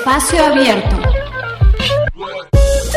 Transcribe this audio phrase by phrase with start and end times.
[0.00, 0.96] Espacio Abierto.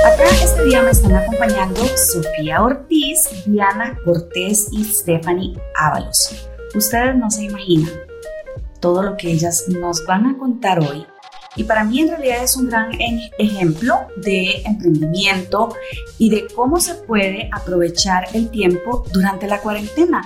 [0.05, 6.47] Acá este día me están acompañando Sofía Ortiz, Diana Cortés y Stephanie Ábalos.
[6.74, 7.92] Ustedes no se imaginan
[8.79, 11.05] todo lo que ellas nos van a contar hoy.
[11.58, 12.92] Y para mí en realidad es un gran
[13.38, 15.76] ejemplo de emprendimiento
[16.17, 20.22] y de cómo se puede aprovechar el tiempo durante la cuarentena.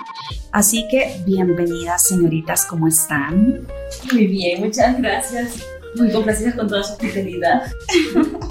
[0.52, 3.68] Así que bienvenidas señoritas, ¿cómo están?
[4.14, 5.76] Muy bien, muchas gracias.
[5.97, 7.71] Muy complacidas con toda su fidelidad.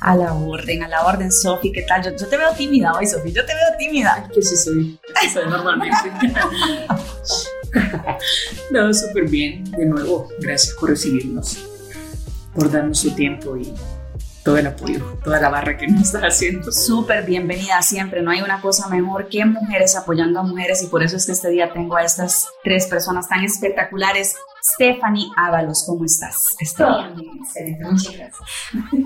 [0.00, 2.02] A la orden, a la orden, Sofi, ¿qué tal?
[2.02, 4.28] Yo, te veo tímida hoy, Sofi, yo te veo tímida.
[4.34, 5.00] Que sí soy,
[5.32, 6.12] soy normalmente.
[8.70, 9.64] no, súper bien.
[9.70, 11.56] De nuevo, gracias por recibirnos,
[12.54, 13.72] por darnos su tiempo y
[14.44, 16.70] todo el apoyo, toda la barra que nos está haciendo.
[16.70, 18.20] Súper bienvenida siempre.
[18.20, 21.32] No hay una cosa mejor que mujeres apoyando a mujeres y por eso es que
[21.32, 26.42] este día tengo a estas tres personas tan espectaculares Stephanie Ábalos, ¿cómo estás?
[26.58, 28.48] Estoy bien, excelente, muchas gracias.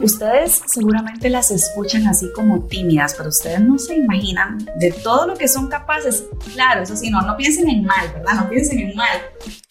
[0.01, 5.35] Ustedes seguramente las escuchan así como tímidas, pero ustedes no se imaginan de todo lo
[5.37, 6.25] que son capaces.
[6.55, 8.35] Claro, eso sí, no, no piensen en mal, ¿verdad?
[8.35, 9.19] No piensen en mal.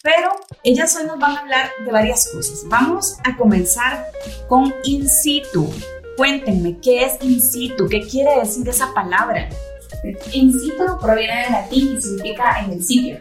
[0.02, 2.64] Pero ellas hoy nos van a hablar de varias cosas.
[2.68, 4.04] Vamos a comenzar
[4.46, 5.72] con in situ.
[6.18, 7.88] Cuéntenme, ¿qué es in situ?
[7.88, 9.48] ¿Qué quiere decir esa palabra?
[10.32, 13.18] In situ proviene del latín y significa en el sitio.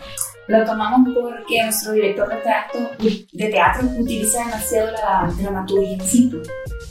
[0.48, 6.42] Lo tomamos porque nuestro director de teatro, de teatro utiliza demasiado la dramaturgia situ,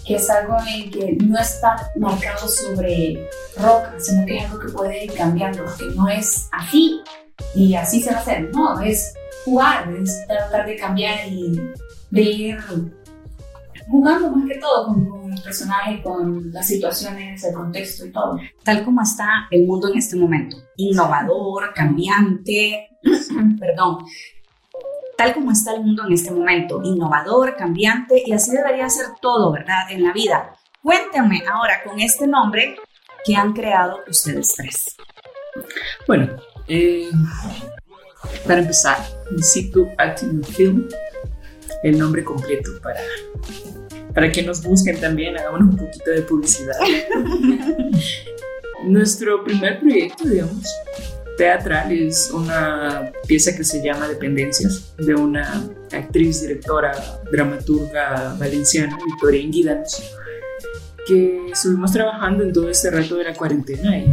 [0.04, 4.72] que es algo en que no está marcado sobre roca, sino que es algo que
[4.72, 7.00] puede ir cambiando, que no es así
[7.54, 11.58] y así se va a hacer, no, es jugar, es tratar de cambiar y
[12.10, 12.58] de ir
[13.88, 18.38] jugando más que todo con, con el personaje, con las situaciones, el contexto y todo.
[18.62, 22.90] Tal como está el mundo en este momento, innovador, cambiante,
[23.60, 23.98] perdón,
[25.16, 29.52] tal como está el mundo en este momento, innovador, cambiante, y así debería ser todo,
[29.52, 29.90] ¿verdad?
[29.90, 30.52] En la vida.
[30.82, 32.76] Cuéntenme ahora con este nombre
[33.24, 34.96] que han creado ustedes tres.
[36.06, 36.36] Bueno,
[36.68, 37.10] eh,
[38.46, 38.98] para empezar,
[39.40, 40.88] Situ Acting Film,
[41.86, 43.00] el nombre completo para,
[44.12, 46.74] para que nos busquen también, hagamos un poquito de publicidad.
[48.84, 50.66] Nuestro primer proyecto, digamos,
[51.36, 56.92] teatral es una pieza que se llama Dependencias, de una actriz, directora,
[57.30, 60.12] dramaturga valenciana, Victoria Inguidanos,
[61.06, 64.12] que estuvimos trabajando en todo este rato de la cuarentena y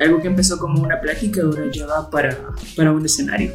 [0.00, 2.36] algo que empezó como una plática ahora ya va para,
[2.76, 3.52] para un escenario.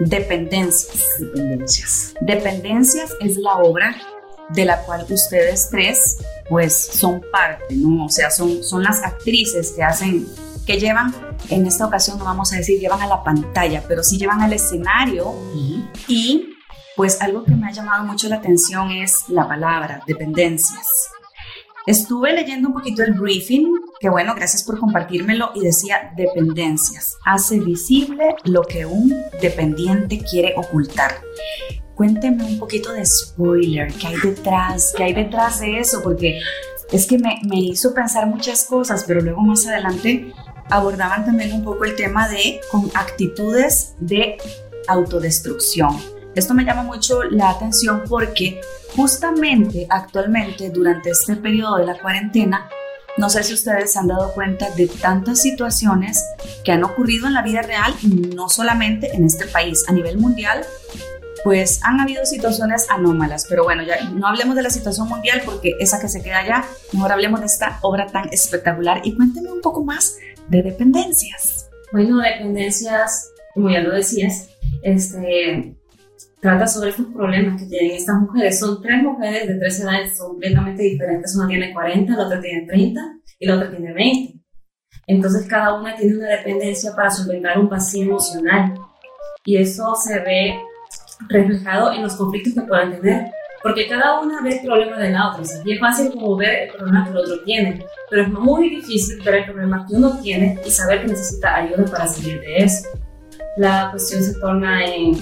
[0.00, 1.20] Dependencias.
[1.20, 2.14] Dependencias.
[2.20, 3.96] Dependencias es la obra
[4.50, 8.06] de la cual ustedes tres pues son parte, ¿no?
[8.06, 10.26] O sea, son, son las actrices que hacen
[10.66, 11.12] que llevan,
[11.48, 14.52] en esta ocasión no vamos a decir llevan a la pantalla, pero sí llevan al
[14.52, 15.34] escenario
[16.06, 16.54] y
[16.96, 20.86] pues algo que me ha llamado mucho la atención es la palabra dependencias.
[21.86, 27.16] Estuve leyendo un poquito el briefing, que bueno, gracias por compartírmelo, y decía dependencias.
[27.24, 31.16] Hace visible lo que un dependiente quiere ocultar.
[31.96, 36.40] Cuénteme un poquito de spoiler, qué hay detrás, qué hay detrás de eso, porque
[36.92, 40.32] es que me, me hizo pensar muchas cosas, pero luego más adelante
[40.70, 44.36] abordaban también un poco el tema de con actitudes de
[44.86, 46.11] autodestrucción.
[46.34, 48.60] Esto me llama mucho la atención porque
[48.96, 52.70] justamente actualmente durante este periodo de la cuarentena,
[53.18, 56.24] no sé si ustedes se han dado cuenta de tantas situaciones
[56.64, 57.94] que han ocurrido en la vida real,
[58.34, 60.64] no solamente en este país, a nivel mundial,
[61.44, 65.74] pues han habido situaciones anómalas, pero bueno, ya no hablemos de la situación mundial porque
[65.80, 69.60] esa que se queda allá, mejor hablemos de esta obra tan espectacular y cuénteme un
[69.60, 70.16] poco más
[70.48, 71.68] de dependencias.
[71.92, 74.48] Bueno, dependencias, como ya lo decías,
[74.82, 75.76] este,
[76.42, 78.58] trata sobre estos problemas que tienen estas mujeres.
[78.58, 81.36] Son tres mujeres de tres edades, completamente diferentes.
[81.36, 83.00] Una tiene 40, la otra tiene 30
[83.38, 84.40] y la otra tiene 20.
[85.06, 88.74] Entonces cada una tiene una dependencia para solventar un vacío emocional.
[89.44, 90.58] Y eso se ve
[91.28, 93.30] reflejado en los conflictos que puedan tener.
[93.62, 95.44] Porque cada una ve el problema de la otra.
[95.64, 99.22] y es fácil como ver el problema que el otro tiene, pero es muy difícil
[99.22, 102.88] ver el problema que uno tiene y saber que necesita ayuda para salir de eso.
[103.56, 105.14] La cuestión se torna en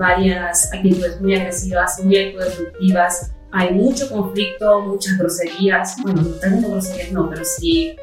[0.00, 3.30] varias actitudes muy agresivas, muy autodestructivas.
[3.52, 5.96] Hay mucho conflicto, muchas groserías.
[6.02, 7.94] Bueno, no tengo groserías, no, pero sí.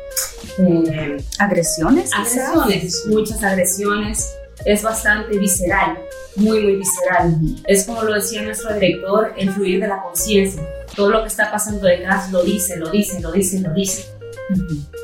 [0.59, 2.11] Eh, ¿Agresiones?
[2.13, 4.33] Agresiones, muchas agresiones.
[4.65, 5.97] Es bastante visceral
[6.35, 7.35] muy, muy visceral.
[7.65, 10.61] Es como lo decía nuestro director, el fluir de la conciencia.
[10.95, 14.16] Todo lo que está pasando detrás lo dice, lo dice, lo dice, lo dice.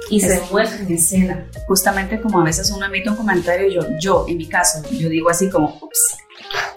[0.10, 1.48] Y se muestra en escena.
[1.68, 5.30] Justamente como a veces uno emite un comentario, yo, yo en mi caso, yo digo
[5.30, 6.18] así como, ups,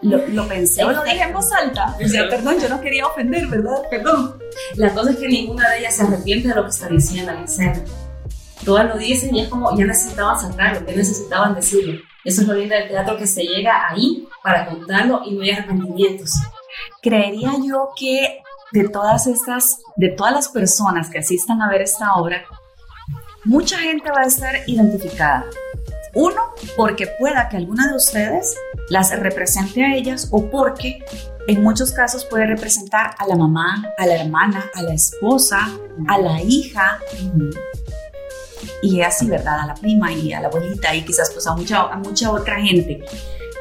[0.02, 1.96] lo, lo pensé o lo dije en voz alta.
[2.02, 3.82] O sea, perdón, yo no quería ofender, ¿verdad?
[3.90, 4.38] Perdón.
[4.74, 7.44] La cosa es que ninguna de ellas se arrepiente de lo que está diciendo en
[7.44, 7.82] escena.
[8.64, 12.00] Todas lo dicen y es como ya necesitaban sacarlo, ya necesitaban decirlo.
[12.24, 15.50] Eso es lo lindo del teatro, que se llega ahí para contarlo y no hay
[15.50, 16.30] arrepentimientos.
[17.00, 22.14] Creería yo que de todas estas, de todas las personas que asistan a ver esta
[22.14, 22.44] obra,
[23.44, 25.44] mucha gente va a estar identificada.
[26.14, 26.40] Uno,
[26.76, 28.56] porque pueda que alguna de ustedes
[28.88, 31.04] las represente a ellas o porque
[31.46, 35.68] en muchos casos puede representar a la mamá, a la hermana, a la esposa,
[36.08, 36.98] a la hija
[38.82, 39.60] y así, ¿verdad?
[39.60, 42.60] A la prima y a la abuelita y quizás pues a mucha, a mucha otra
[42.60, 43.04] gente.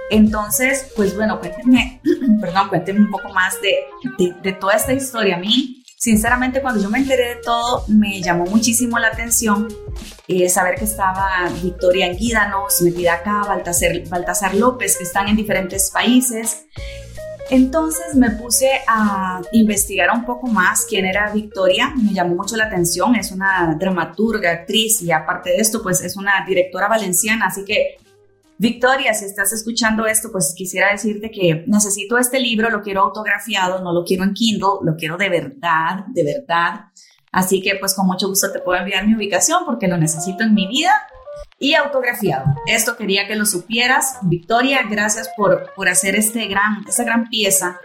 [0.09, 2.01] Entonces, pues bueno, cuéntenme,
[2.41, 5.35] perdón, cuéntenme un poco más de, de, toda esta historia.
[5.35, 9.67] A mí, sinceramente, cuando yo me enteré de todo, me llamó muchísimo la atención
[10.27, 15.89] eh, saber que estaba Victoria Anguídanos metida acá, Baltasar, Baltasar López, que están en diferentes
[15.91, 16.65] países.
[17.49, 22.65] Entonces me puse a investigar un poco más quién era Victoria, me llamó mucho la
[22.65, 27.63] atención, es una dramaturga, actriz y aparte de esto pues es una directora valenciana, así
[27.63, 27.97] que
[28.57, 33.81] Victoria, si estás escuchando esto, pues quisiera decirte que necesito este libro, lo quiero autografiado,
[33.81, 36.85] no lo quiero en Kindle, lo quiero de verdad, de verdad.
[37.31, 40.53] Así que pues con mucho gusto te puedo enviar mi ubicación porque lo necesito en
[40.53, 40.93] mi vida
[41.59, 42.45] y autografiado.
[42.65, 44.19] Esto quería que lo supieras.
[44.21, 47.79] Victoria, gracias por, por hacer este gran, esta gran pieza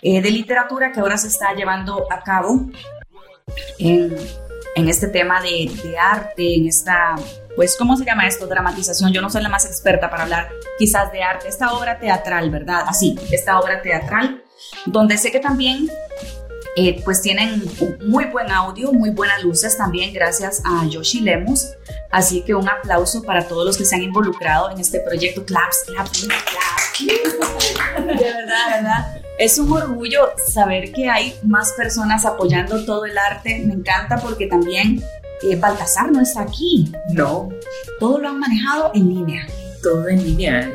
[0.00, 2.66] eh, de literatura que ahora se está llevando a cabo
[3.78, 4.16] en,
[4.74, 7.14] en este tema de, de arte, en esta
[7.56, 8.46] pues, ¿cómo se llama esto?
[8.46, 9.12] Dramatización.
[9.12, 11.48] Yo no soy la más experta para hablar quizás de arte.
[11.48, 12.84] Esta obra teatral, ¿verdad?
[12.86, 14.42] Así, esta obra teatral,
[14.86, 15.88] donde sé que también
[16.74, 17.62] eh, pues tienen
[18.06, 21.66] muy buen audio, muy buenas luces también gracias a Yoshi Lemus.
[22.10, 25.44] Así que un aplauso para todos los que se han involucrado en este proyecto.
[25.44, 27.38] Claps, claps, claps.
[27.98, 29.22] De verdad, verdad.
[29.38, 33.62] Es un orgullo saber que hay más personas apoyando todo el arte.
[33.66, 35.02] Me encanta porque también
[35.42, 36.92] eh, Baltasar no está aquí.
[37.08, 37.48] No.
[37.98, 39.46] Todo lo han manejado en línea.
[39.82, 40.72] Todo en línea.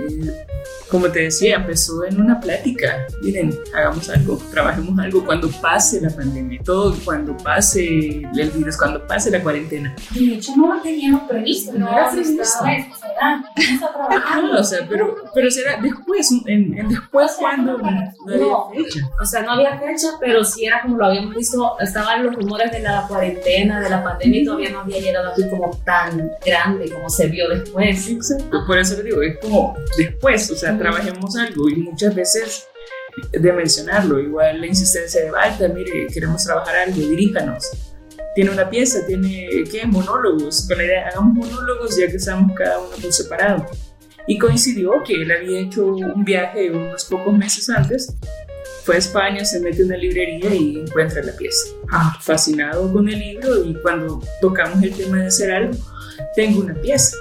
[0.89, 3.05] Como te decía, empezó en una plática.
[3.21, 9.05] Miren, hagamos algo, trabajemos algo cuando pase la pandemia, todo cuando pase el virus, cuando
[9.05, 9.93] pase la cuarentena.
[10.11, 12.43] De hecho, no lo teníamos previsto, no, no era previsto.
[14.41, 17.91] No, o sea, pero, pero será después, en, en después o sea, cuando no,
[18.25, 19.09] no, había fecha.
[19.21, 22.71] O sea, no había fecha, pero sí era como lo habíamos visto, estaban los rumores
[22.71, 26.91] de la cuarentena, de la pandemia, y todavía no había llegado aquí como tan grande
[26.91, 28.07] como se vio después.
[28.09, 32.67] Exacto, por eso le digo, es como después, o sea, trabajemos algo y muchas veces
[33.31, 37.65] de mencionarlo, igual la insistencia de Balta, mire, queremos trabajar algo, diríjanos.
[38.35, 39.85] Tiene una pieza, tiene, ¿qué?
[39.87, 43.65] Monólogos, con la idea, hagamos monólogos ya que estamos cada uno por separado.
[44.27, 48.13] Y coincidió que él había hecho un viaje unos pocos meses antes,
[48.83, 51.69] fue a España, se mete en una librería y encuentra la pieza.
[51.89, 55.73] Ah, fascinado con el libro y cuando tocamos el tema de hacer algo,
[56.35, 57.17] tengo una pieza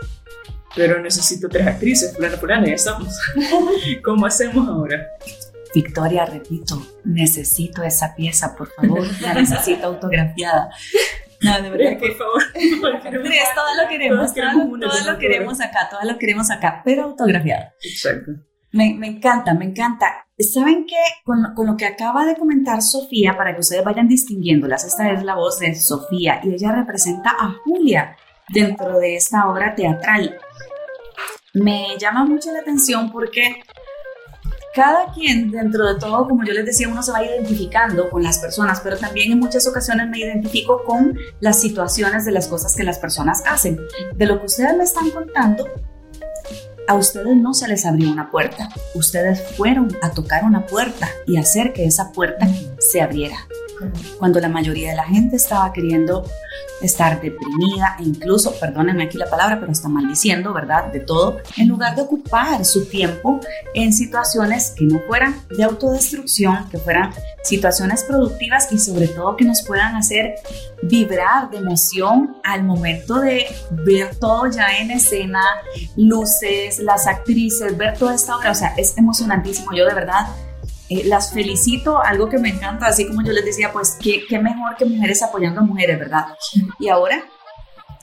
[0.77, 3.19] pero necesito tres actrices, fulana, fulana, ya estamos.
[4.05, 5.09] ¿Cómo hacemos ahora?
[5.75, 10.71] Victoria, repito, necesito esa pieza, por favor, la necesito autografiada.
[11.43, 12.43] No, de verdad por favor.
[12.55, 17.75] Tres, todo lo queremos, todo, lo queremos acá, todo lo queremos acá, pero autografiada.
[17.83, 18.33] Exacto.
[18.73, 20.27] Me, me, encanta, me encanta.
[20.39, 20.97] ¿Saben qué?
[21.25, 25.23] Con, con, lo que acaba de comentar Sofía, para que ustedes vayan distinguiéndolas, esta es
[25.25, 28.17] la voz de Sofía y ella representa a Julia
[28.49, 30.39] dentro de esta obra teatral
[31.57, 33.63] me llama mucho la atención porque
[34.75, 38.39] cada quien dentro de todo, como yo les decía, uno se va identificando con las
[38.39, 42.83] personas, pero también en muchas ocasiones me identifico con las situaciones de las cosas que
[42.83, 43.81] las personas hacen.
[44.15, 45.67] De lo que ustedes me están contando,
[46.89, 51.39] a ustedes no se les abrió una puerta, ustedes fueron a tocar una puerta y
[51.39, 52.47] hacer que esa puerta
[52.79, 53.37] se abriera.
[54.19, 56.25] Cuando la mayoría de la gente estaba queriendo
[56.81, 60.93] estar deprimida e incluso, perdónenme aquí la palabra, pero está maldiciendo, ¿verdad?
[60.93, 63.41] De todo, en lugar de ocupar su tiempo
[63.75, 69.45] en situaciones que no fueran de autodestrucción, que fueran situaciones productivas y sobre todo que
[69.45, 70.35] nos puedan hacer
[70.83, 75.43] vibrar de emoción al momento de ver todo ya en escena,
[75.97, 79.73] luces, las actrices, ver toda esta obra, o sea, es emocionantísimo.
[79.75, 80.27] Yo de verdad
[80.89, 84.39] eh, las felicito, algo que me encanta, así como yo les decía, pues qué, qué
[84.39, 86.27] mejor que mujeres apoyando a mujeres, ¿verdad?
[86.79, 87.25] Y ahora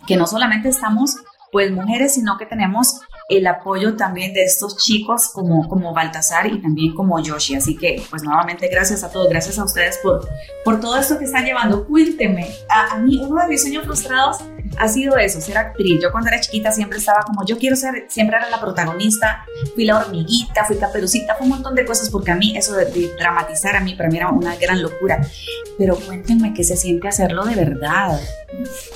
[0.08, 1.16] que no solamente estamos
[1.54, 3.00] pues mujeres, sino que tenemos
[3.30, 7.56] el apoyo también de estos chicos como, como Baltasar y también como Yoshi.
[7.56, 10.28] Así que, pues nuevamente, gracias a todos, gracias a ustedes por,
[10.66, 11.86] por todo esto que están llevando.
[11.88, 14.40] Cuénteme, a, a mí uno de mis sueños frustrados
[14.78, 16.00] ha sido eso, ser actriz.
[16.02, 19.86] Yo cuando era chiquita siempre estaba como, yo quiero ser, siempre era la protagonista, fui
[19.86, 23.16] la hormiguita, fui caperucita, fue un montón de cosas porque a mí eso de, de
[23.16, 25.22] dramatizar a mí para mí era una gran locura.
[25.78, 28.20] Pero cuéntenme qué se siente hacerlo de verdad.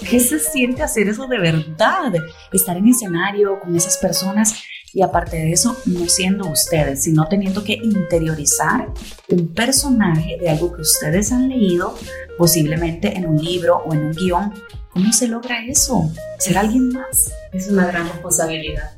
[0.09, 2.13] ¿Qué se siente hacer eso de verdad?
[2.53, 4.53] Estar en escenario con esas personas
[4.93, 8.91] y aparte de eso, no siendo ustedes, sino teniendo que interiorizar
[9.29, 11.95] un personaje de algo que ustedes han leído,
[12.37, 14.53] posiblemente en un libro o en un guion.
[14.97, 16.11] ¿Cómo se logra eso?
[16.39, 17.31] ¿Ser alguien más?
[17.53, 18.93] Es una gran responsabilidad.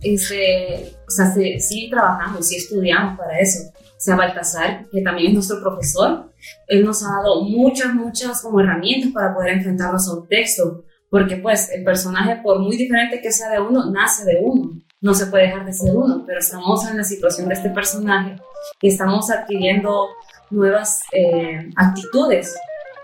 [0.00, 3.68] Este, o sea, sí, sí trabajamos, sí estudiamos para eso.
[3.74, 6.32] O sea, Baltasar, que también es nuestro profesor,
[6.68, 11.38] él nos ha dado muchas, muchas como herramientas para poder enfrentarnos a un texto, porque
[11.38, 15.26] pues el personaje, por muy diferente que sea de uno, nace de uno, no se
[15.26, 18.36] puede dejar de ser uno, pero estamos en la situación de este personaje
[18.80, 20.06] y estamos adquiriendo
[20.50, 22.54] nuevas eh, actitudes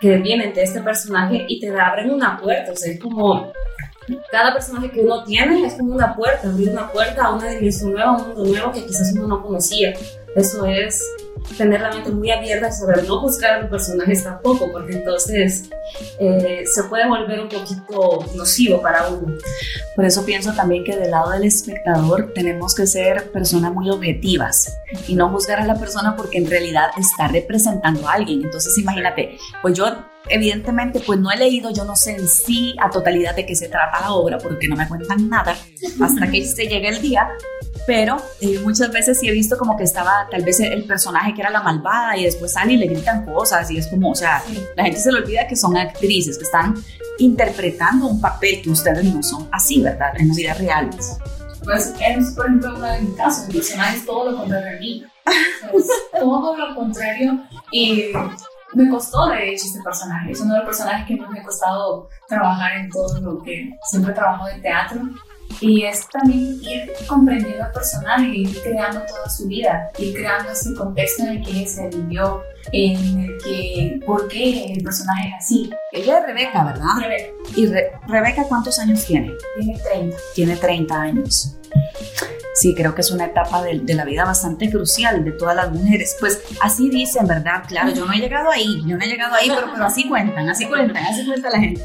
[0.02, 3.52] que vienen de este personaje y te abren una puerta, o sea, es como
[4.32, 7.92] cada personaje que uno tiene es como una puerta, abrir una puerta a una dimensión
[7.92, 9.94] nueva, a un mundo nuevo que quizás uno no conocía.
[10.34, 11.08] Eso es
[11.56, 15.70] tener la mente muy abierta y saber no juzgar a los personajes tampoco, porque entonces
[16.18, 19.36] eh, se puede volver un poquito nocivo para uno.
[19.94, 24.76] Por eso pienso también que del lado del espectador tenemos que ser personas muy objetivas
[25.06, 28.42] y no juzgar a la persona porque en realidad está representando a alguien.
[28.42, 29.86] Entonces imagínate, pues yo
[30.28, 33.68] evidentemente pues no he leído, yo no sé en sí a totalidad de qué se
[33.68, 35.56] trata la obra porque no me cuentan nada
[36.00, 37.28] hasta que se llegue el día,
[37.86, 41.40] pero eh, muchas veces sí he visto como que estaba tal vez el personaje que
[41.40, 44.42] era la malvada y después sale y le gritan cosas y es como, o sea,
[44.76, 46.74] la gente se le olvida que son actrices, que están
[47.18, 50.12] interpretando un papel que ustedes no son así, ¿verdad?
[50.16, 50.90] En la vida real.
[51.64, 53.48] Pues es, por ejemplo, uno de mis casos.
[53.48, 55.04] El personaje es todo lo contrario a mí.
[55.72, 55.86] Es
[56.18, 57.40] todo lo contrario.
[57.70, 58.12] Y
[58.74, 60.32] me costó, de hecho, este personaje.
[60.32, 63.70] Es uno de los personajes que más me ha costado trabajar en todo lo que
[63.90, 65.00] siempre trabajo de teatro.
[65.60, 70.74] Y es también ir comprendiendo al personaje, ir creando toda su vida, ir creando ese
[70.74, 72.42] contexto en el que se vivió,
[72.72, 75.70] en el que, por qué el personaje es así.
[75.92, 76.86] Ella es Rebeca, ¿verdad?
[77.00, 79.30] Rebeca ¿Y Re- Rebeca cuántos años tiene?
[79.58, 80.16] tiene 30.
[80.34, 81.56] Tiene 30 años.
[82.54, 85.72] Sí, creo que es una etapa de, de la vida bastante crucial de todas las
[85.72, 86.16] mujeres.
[86.20, 87.62] Pues así dicen, ¿verdad?
[87.66, 90.48] Claro, yo no he llegado ahí, yo no he llegado ahí, pero, pero así cuentan,
[90.50, 91.82] así cuentan, así cuenta la gente.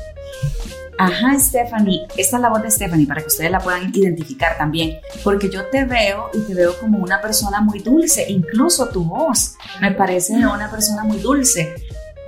[0.98, 4.98] Ajá, Stephanie, esta es la voz de Stephanie para que ustedes la puedan identificar también,
[5.24, 9.56] porque yo te veo y te veo como una persona muy dulce, incluso tu voz
[9.80, 11.76] me parece una persona muy dulce.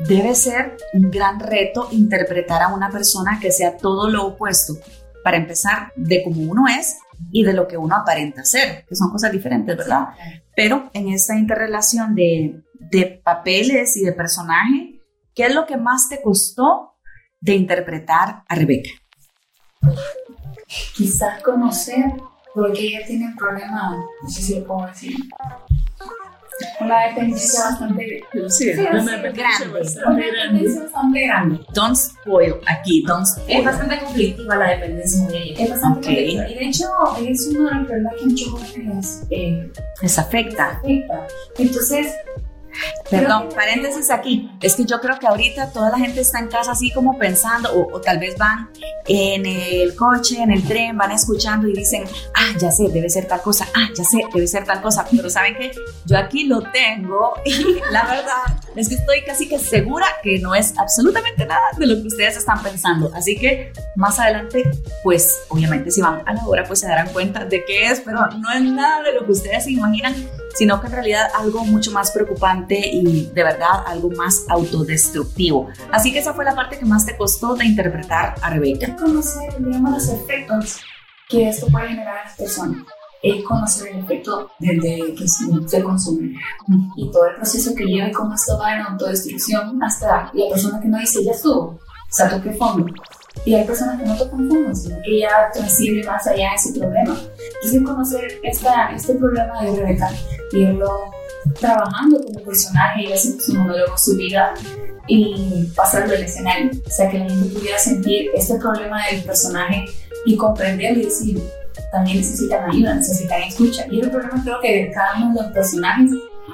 [0.07, 4.75] Debe ser un gran reto interpretar a una persona que sea todo lo opuesto,
[5.23, 6.97] para empezar, de cómo uno es
[7.31, 10.09] y de lo que uno aparenta ser, que son cosas diferentes, ¿verdad?
[10.55, 15.01] Pero en esta interrelación de, de papeles y de personaje,
[15.35, 16.88] ¿qué es lo que más te costó
[17.41, 18.89] de interpretar a Rebeca?
[20.95, 22.05] Quizás conocer,
[22.53, 25.15] porque ella tiene un problema, no sé si lo puedo decir,
[26.81, 29.79] una dependencia bastante, Sí, Sí, una dependencia grande.
[29.79, 31.59] bastante una dependencia bastante grande.
[31.73, 33.65] Don't spoil aquí, don't Es spoil.
[33.65, 35.63] bastante conflictiva la dependencia de ella.
[35.63, 36.05] Es bastante Ok.
[36.05, 36.49] complicado.
[36.49, 36.87] Y de hecho,
[37.25, 40.65] es uno de los problemas que muchos jóvenes eh, Les afecta.
[40.71, 41.27] afecta.
[41.57, 42.13] Entonces,
[43.09, 44.49] Perdón, paréntesis aquí.
[44.61, 47.71] Es que yo creo que ahorita toda la gente está en casa así como pensando,
[47.73, 48.69] o, o tal vez van
[49.07, 52.03] en el coche, en el tren, van escuchando y dicen,
[52.35, 55.05] ah, ya sé, debe ser tal cosa, ah, ya sé, debe ser tal cosa.
[55.09, 55.71] Pero ¿saben qué?
[56.05, 60.53] Yo aquí lo tengo y la verdad es que estoy casi que segura que no
[60.55, 63.11] es absolutamente nada de lo que ustedes están pensando.
[63.15, 64.63] Así que más adelante,
[65.03, 68.27] pues obviamente si van a la hora, pues se darán cuenta de qué es, pero
[68.27, 70.15] no es nada de lo que ustedes se imaginan
[70.55, 75.69] sino que en realidad algo mucho más preocupante y de verdad algo más autodestructivo.
[75.91, 78.87] Así que esa fue la parte que más te costó de interpretar a Rebeca.
[78.87, 80.79] es conocer, digamos, los efectos
[81.27, 82.83] que esto puede generar a las personas.
[83.21, 86.35] Es conocer el efecto desde que se se consume
[86.95, 90.79] y todo el proceso que lleva y cómo esto va en autodestrucción hasta la persona
[90.79, 91.79] que no dice ya estuvo, o
[92.09, 92.85] sea, toqué fondo.
[93.45, 96.79] Y hay personas que no tocan fondo, sino que ya transciende más allá de ese
[96.79, 97.17] problema.
[97.55, 100.09] Entonces, conocer esta, este problema de Rebeca,
[100.51, 101.11] irlo
[101.59, 104.53] trabajando como personaje y haciendo su monólogo, su vida
[105.07, 106.71] y pasarlo al escenario.
[106.85, 109.85] O sea, que la gente pudiera sentir este problema del personaje
[110.25, 111.41] y comprenderlo y decir,
[111.91, 113.85] también necesitan ayuda, necesitan escucha.
[113.89, 116.11] Y el problema creo que de cada uno de los personajes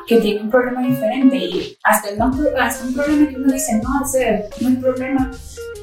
[0.08, 3.82] que tiene un problema diferente y hasta, el no, hasta un problema que uno dice,
[3.82, 5.32] no, ese no es problema,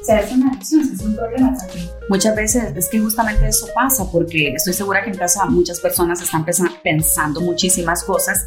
[0.03, 1.89] se hace una adicción, hace un problema también.
[2.09, 6.21] Muchas veces es que justamente eso pasa porque estoy segura que en casa muchas personas
[6.21, 6.45] están
[6.83, 8.47] pensando muchísimas cosas,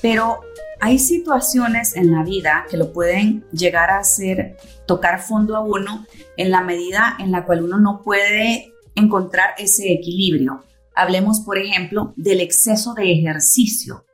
[0.00, 0.40] pero
[0.80, 4.56] hay situaciones en la vida que lo pueden llegar a hacer
[4.86, 6.06] tocar fondo a uno
[6.36, 10.64] en la medida en la cual uno no puede encontrar ese equilibrio.
[10.94, 14.04] Hablemos, por ejemplo, del exceso de ejercicio.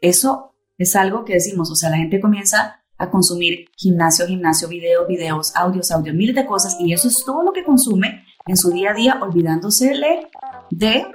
[0.00, 5.06] Eso es algo que decimos, o sea, la gente comienza a consumir gimnasio, gimnasio, video,
[5.06, 8.70] videos, audios, audios, miles de cosas y eso es todo lo que consume en su
[8.70, 10.28] día a día, olvidándosele
[10.70, 11.06] de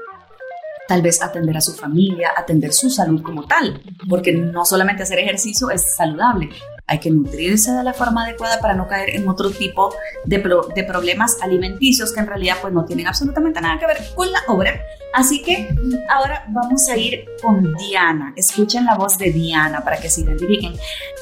[0.88, 5.20] tal vez atender a su familia, atender su salud como tal, porque no solamente hacer
[5.20, 6.50] ejercicio es saludable,
[6.86, 9.94] hay que nutrirse de la forma adecuada para no caer en otro tipo
[10.25, 10.38] de,
[10.75, 14.40] de, problemas alimenticios que en realidad pues no tienen absolutamente nada que ver con la
[14.48, 14.82] obra.
[15.13, 15.74] Así que
[16.10, 18.34] ahora vamos a ir con Diana.
[18.36, 20.74] Escuchen la voz de Diana para que se identifiquen.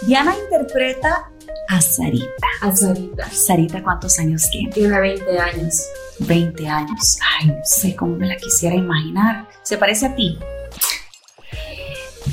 [0.07, 1.29] Diana interpreta
[1.67, 2.47] a Sarita.
[2.61, 3.29] A Sarita.
[3.29, 4.71] Sarita, ¿cuántos años tiene?
[4.71, 5.87] Tiene 20 años.
[6.19, 7.17] 20 años.
[7.21, 9.47] Ay, no sé cómo me la quisiera imaginar.
[9.61, 10.39] ¿Se parece a ti?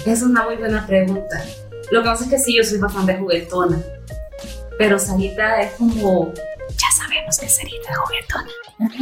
[0.06, 1.44] Es una muy buena pregunta.
[1.90, 3.80] Lo que pasa es que sí, yo soy bastante juguetona.
[4.78, 6.32] Pero Sarita es como.
[6.34, 8.50] Ya sabemos que Sarita es juguetona.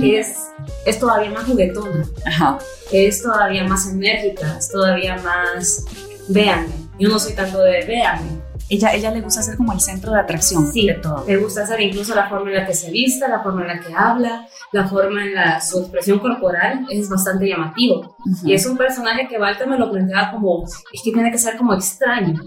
[0.03, 0.37] Es,
[0.85, 2.05] es todavía más juguetona.
[2.25, 2.59] Ajá.
[2.93, 4.57] Es todavía más enérgica.
[4.59, 5.85] Es todavía más.
[6.29, 6.73] Véanme.
[6.99, 10.21] Yo no soy tanto de véanme ella, ella le gusta ser como el centro de
[10.21, 11.25] atracción sí, de todo.
[11.27, 13.81] Le gusta hacer incluso la forma en la que se vista, la forma en la
[13.81, 18.17] que habla, la forma en la su expresión corporal es bastante llamativo.
[18.45, 21.57] Y es un personaje que Walter me lo planteaba como, es que tiene que ser
[21.57, 22.43] como extraño.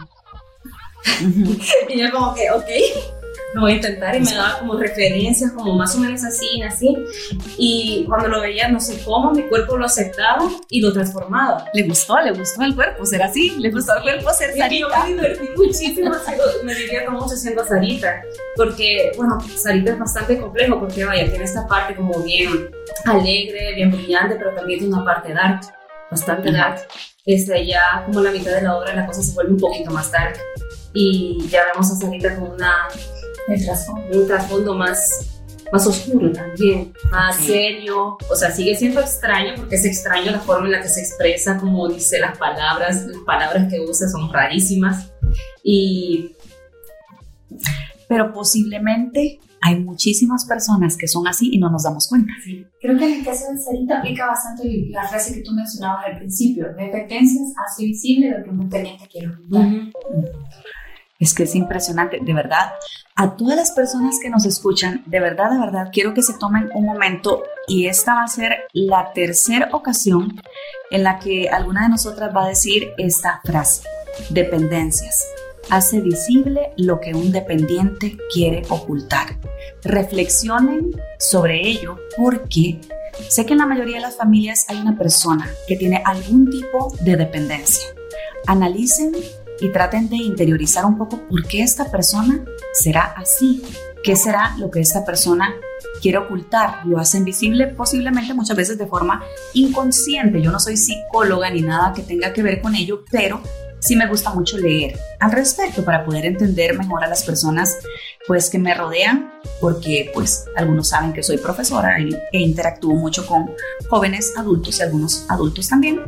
[1.90, 2.70] y yo como que, ok
[3.54, 6.96] lo voy a intentar y me daba como referencias, como más o menos así, así.
[7.58, 11.66] Y cuando lo veía, no sé cómo, mi cuerpo lo aceptaba y lo transformaba.
[11.74, 14.74] Le gustó, le gustó al cuerpo ser así, le gustó al cuerpo ser Sarita.
[14.74, 16.12] Y yo me divertí muchísimo,
[16.64, 18.22] me divierto mucho siendo Sarita,
[18.56, 22.70] porque, bueno, Sarita es bastante complejo, porque vaya, tiene esta parte como bien
[23.06, 25.62] alegre, bien brillante, pero también tiene una parte dark,
[26.12, 26.82] bastante dark.
[27.26, 30.12] Este, ya como la mitad de la obra la cosa se vuelve un poquito más
[30.12, 30.40] dark
[30.94, 32.74] y ya vemos a Sarita con una
[34.12, 35.42] un trasfondo más,
[35.72, 38.18] más oscuro también, más serio.
[38.30, 41.58] O sea, sigue siendo extraño porque es extraño la forma en la que se expresa,
[41.58, 45.12] como dice las palabras, las palabras que usa son rarísimas.
[45.64, 46.36] Y...
[48.08, 52.32] Pero posiblemente hay muchísimas personas que son así y no nos damos cuenta.
[52.44, 52.66] Sí.
[52.82, 56.18] Creo que en el caso de Sarita aplica bastante la frase que tú mencionabas al
[56.18, 59.28] principio, dependencias hace visible lo que un dependiente quiere
[61.20, 62.72] es que es impresionante, de verdad.
[63.16, 66.70] A todas las personas que nos escuchan, de verdad, de verdad, quiero que se tomen
[66.74, 70.42] un momento y esta va a ser la tercera ocasión
[70.92, 73.84] en la que alguna de nosotras va a decir esta frase,
[74.30, 75.28] dependencias.
[75.70, 79.38] Hace visible lo que un dependiente quiere ocultar.
[79.84, 82.80] Reflexionen sobre ello porque
[83.28, 86.96] sé que en la mayoría de las familias hay una persona que tiene algún tipo
[87.02, 87.88] de dependencia.
[88.48, 89.12] Analicen
[89.62, 92.44] y traten de interiorizar un poco por qué esta persona
[92.74, 93.64] será así,
[94.04, 95.54] qué será lo que esta persona
[96.02, 100.42] quiere ocultar, lo hacen visible posiblemente muchas veces de forma inconsciente.
[100.42, 103.42] Yo no soy psicóloga ni nada que tenga que ver con ello, pero
[103.80, 107.78] sí me gusta mucho leer al respecto para poder entender mejor a las personas
[108.28, 113.52] pues que me rodean, porque pues algunos saben que soy profesora e interactúo mucho con
[113.90, 116.02] jóvenes adultos y algunos adultos también.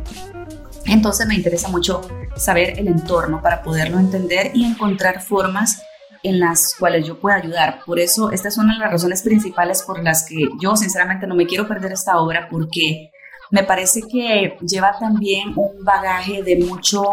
[0.86, 2.02] Entonces me interesa mucho
[2.36, 5.82] saber el entorno para poderlo entender y encontrar formas
[6.24, 7.80] en las cuales yo pueda ayudar.
[7.86, 11.36] Por eso, esta es una de las razones principales por las que yo sinceramente no
[11.36, 13.12] me quiero perder esta obra porque
[13.52, 17.04] me parece que lleva también un bagaje de mucho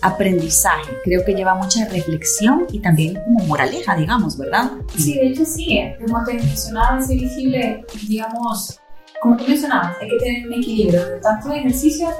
[0.00, 0.90] aprendizaje.
[1.04, 4.72] Creo que lleva mucha reflexión y también como moraleja, digamos, ¿verdad?
[4.96, 5.80] Sí, de hecho sí.
[6.00, 8.80] Como te mencionaba, ese visible, digamos,
[9.24, 12.10] como tú mencionabas, hay que tener un equilibrio de tanto de ejercicio,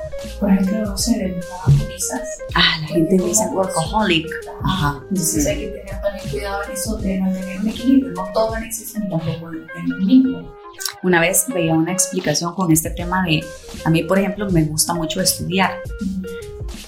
[0.41, 4.27] por ejemplo, no sé, de las Ah, la gente dice workaholic.
[4.65, 5.05] Ajá.
[5.11, 8.65] Entonces hay que tener también cuidado en eso de mantener un equilibrio, no todo en
[8.65, 10.57] exceso ni tampoco en el mismo.
[11.03, 13.45] Una vez veía una explicación con este tema de,
[13.85, 15.83] a mí por ejemplo me gusta mucho estudiar,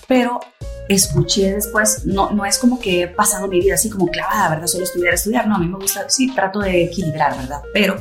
[0.09, 0.41] pero
[0.89, 4.67] escuché después, no, no es como que he pasado mi vida así como clavada, ¿verdad?
[4.67, 7.61] Solo estudiar, estudiar, no, a mí me gusta, sí, trato de equilibrar, ¿verdad?
[7.75, 8.01] Pero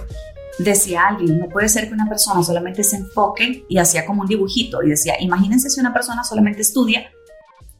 [0.57, 4.27] decía alguien, no puede ser que una persona solamente se enfoque y hacía como un
[4.27, 7.09] dibujito y decía, imagínense si una persona solamente estudia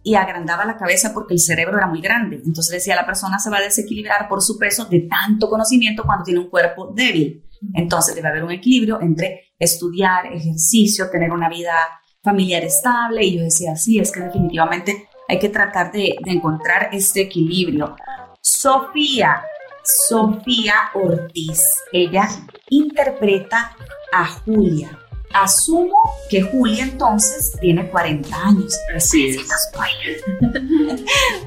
[0.03, 2.41] y agrandaba la cabeza porque el cerebro era muy grande.
[2.45, 6.23] Entonces decía, la persona se va a desequilibrar por su peso de tanto conocimiento cuando
[6.23, 7.43] tiene un cuerpo débil.
[7.73, 11.73] Entonces debe haber un equilibrio entre estudiar, ejercicio, tener una vida
[12.21, 13.23] familiar estable.
[13.23, 17.95] Y yo decía, sí, es que definitivamente hay que tratar de, de encontrar este equilibrio.
[18.41, 19.41] Sofía,
[19.85, 21.61] Sofía Ortiz.
[21.93, 22.27] Ella
[22.69, 23.75] interpreta
[24.11, 24.99] a Julia.
[25.33, 25.95] Asumo
[26.29, 28.77] que Julia entonces tiene 40 años.
[28.95, 29.37] Así es.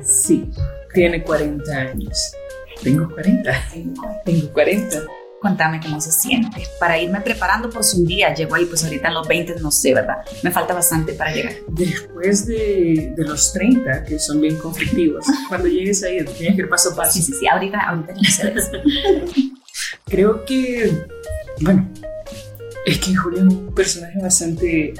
[0.02, 0.50] Sí,
[0.94, 2.32] tiene 40 años.
[2.82, 3.68] Tengo 40.
[4.24, 4.98] Tengo 40.
[5.40, 6.66] Contame cómo se siente.
[6.80, 9.70] Para irme preparando por si un día llego ahí, pues ahorita en los 20 no
[9.70, 10.16] sé, ¿verdad?
[10.42, 11.52] Me falta bastante para llegar.
[11.68, 16.68] Después de, de los 30, que son bien conflictivos, cuando llegues ahí tienes que ir
[16.68, 17.12] paso a paso.
[17.12, 18.54] Sí, sí, sí, ahorita, ahorita no sé.
[20.06, 21.06] Creo que,
[21.60, 21.88] bueno,
[22.86, 24.94] es que Julia es un personaje bastante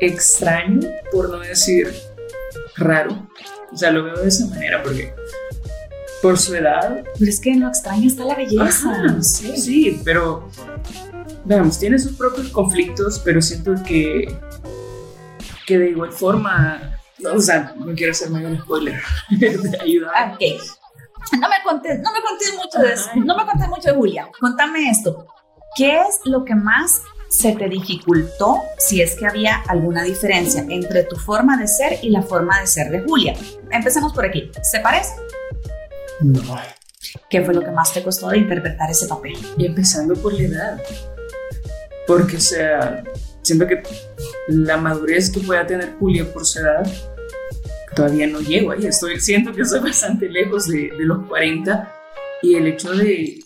[0.00, 0.80] extraño,
[1.10, 1.92] por no decir
[2.76, 3.28] raro.
[3.72, 5.12] O sea, lo veo de esa manera porque
[6.22, 7.02] por su edad.
[7.18, 9.56] Pero es que en lo extraño está la belleza, Ajá, no sé.
[9.56, 10.48] Sí, pero
[11.44, 14.36] veamos, tiene sus propios conflictos, pero siento que,
[15.66, 19.00] que de igual forma, no, o sea, no quiero hacer mayor spoiler,
[19.80, 20.34] ayudar.
[20.34, 20.40] Ok.
[21.32, 24.28] No me contés, no me contés mucho de eso, no me contés mucho de Julia.
[24.38, 25.26] Contame esto.
[25.76, 31.02] ¿Qué es lo que más se te dificultó, si es que había alguna diferencia entre
[31.04, 33.34] tu forma de ser y la forma de ser de Julia?
[33.70, 34.50] Empecemos por aquí.
[34.62, 35.14] ¿Se parece?
[36.20, 36.42] No.
[37.30, 39.36] ¿Qué fue lo que más te costó de interpretar ese papel?
[39.56, 40.82] Y empezando por la edad.
[42.06, 43.02] Porque, o sea,
[43.42, 43.82] siento que
[44.48, 46.86] la madurez que pueda tener Julia por su edad,
[47.94, 48.86] todavía no llego ahí.
[48.86, 51.92] Estoy, siento que soy bastante lejos de, de los 40.
[52.42, 53.40] Y el hecho de.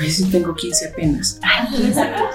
[0.00, 1.40] Ay, sí, tengo 15 apenas.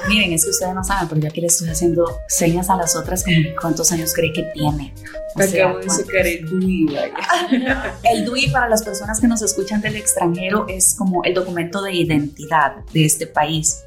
[0.08, 2.95] Miren, es que ustedes no saben, pero yo aquí le estoy haciendo señas a las
[2.95, 4.93] otras como cuántos años cree que tiene.
[5.36, 7.98] O sea, Acabo de sacar el DUI, vaya.
[8.04, 11.93] El DUI para las personas que nos escuchan del extranjero es como el documento de
[11.93, 13.84] identidad de este país.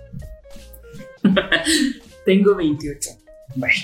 [2.25, 3.11] Tengo 28.
[3.55, 3.75] Bueno,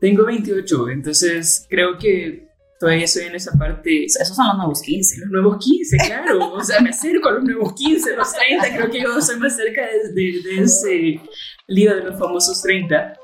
[0.00, 2.48] tengo 28, entonces creo que
[2.80, 4.04] todavía estoy en esa parte.
[4.04, 5.16] Esos son los nuevos 15.
[5.20, 6.52] Los nuevos 15, claro.
[6.54, 8.76] O sea, me acerco a los nuevos 15, los 30.
[8.76, 11.20] Creo que yo soy más cerca de, de- de ese
[11.68, 13.14] lío de los famosos 30.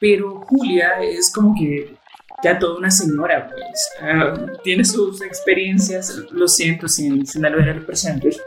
[0.00, 1.94] Pero Julia es como que
[2.42, 3.90] ya toda una señora, pues.
[4.00, 4.34] Ah,
[4.64, 6.12] tiene sus experiencias.
[6.32, 8.40] Lo siento sin, sin aludir a los presentes.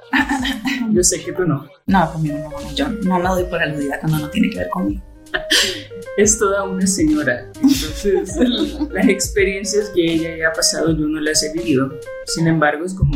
[0.92, 1.66] Yo sé que tú no.
[1.88, 5.02] No, conmigo no, yo no me doy por aludida cuando no tiene que ver conmigo.
[6.18, 7.50] Es toda una señora.
[7.56, 8.36] Entonces,
[8.92, 11.94] las experiencias que ella ya ha pasado yo no las he vivido.
[12.26, 13.16] Sin embargo, es como,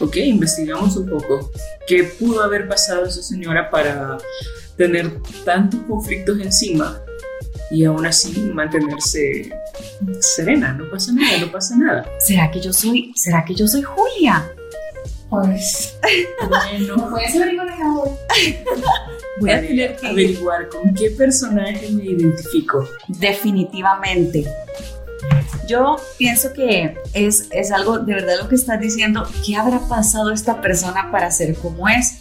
[0.00, 1.50] ok, investigamos un poco.
[1.86, 4.18] ¿Qué pudo haber pasado esa señora para
[4.76, 5.10] tener
[5.44, 7.00] tantos conflictos encima
[7.70, 9.52] y aún así mantenerse
[10.20, 10.72] serena?
[10.72, 12.06] No pasa nada, no pasa nada.
[12.20, 14.50] ¿Será que yo soy, será que yo soy Julia?
[15.28, 15.98] Pues,
[16.48, 18.10] Bueno, no puede ser ganador.
[19.42, 22.88] Voy a tener que averiguar con qué personaje me identifico.
[23.08, 24.46] Definitivamente.
[25.66, 29.26] Yo pienso que es, es algo de verdad lo que estás diciendo.
[29.44, 32.20] ¿Qué habrá pasado esta persona para ser como es?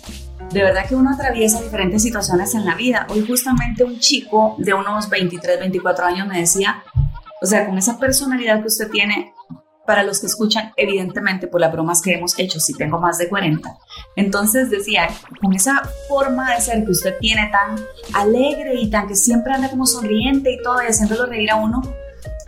[0.52, 3.06] De verdad que uno atraviesa diferentes situaciones en la vida.
[3.12, 6.84] Hoy justamente un chico de unos 23, 24 años me decía,
[7.40, 9.32] o sea, con esa personalidad que usted tiene,
[9.86, 13.28] para los que escuchan, evidentemente por las bromas que hemos hecho, si tengo más de
[13.28, 13.78] 40.
[14.16, 15.10] Entonces decía,
[15.42, 17.76] con esa forma de ser que usted tiene tan
[18.14, 21.82] alegre y tan que siempre anda como sonriente y todo y haciéndolo reír a uno,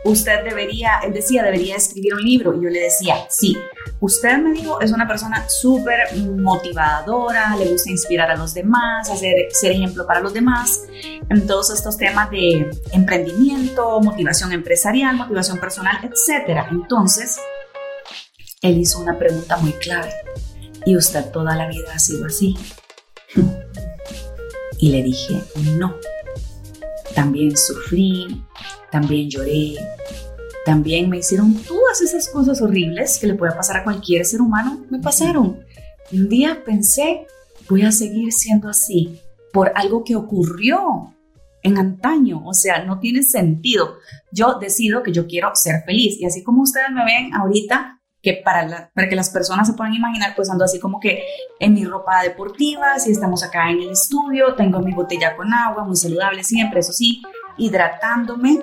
[0.05, 2.53] usted debería, él decía, debería escribir un libro.
[2.55, 3.57] Y yo le decía, sí,
[3.99, 9.47] usted me dijo, es una persona súper motivadora, le gusta inspirar a los demás, hacer,
[9.51, 10.83] ser ejemplo para los demás
[11.29, 16.65] en todos estos temas de emprendimiento, motivación empresarial, motivación personal, etc.
[16.71, 17.37] Entonces,
[18.61, 20.11] él hizo una pregunta muy clave.
[20.85, 22.55] ¿Y usted toda la vida ha sido así?
[24.79, 25.41] Y le dije,
[25.77, 25.95] no.
[27.15, 28.43] También sufrí,
[28.91, 29.75] también lloré,
[30.65, 34.85] también me hicieron todas esas cosas horribles que le puede pasar a cualquier ser humano,
[34.89, 35.59] me pasaron.
[36.11, 37.27] Y un día pensé,
[37.69, 39.19] voy a seguir siendo así
[39.51, 41.13] por algo que ocurrió
[41.61, 43.95] en antaño, o sea, no tiene sentido.
[44.31, 48.41] Yo decido que yo quiero ser feliz y así como ustedes me ven ahorita, que
[48.43, 51.23] para, para que las personas se puedan imaginar, pues ando así como que
[51.59, 55.83] en mi ropa deportiva, si estamos acá en el estudio, tengo mi botella con agua,
[55.83, 57.21] muy saludable siempre, eso sí,
[57.57, 58.61] hidratándome,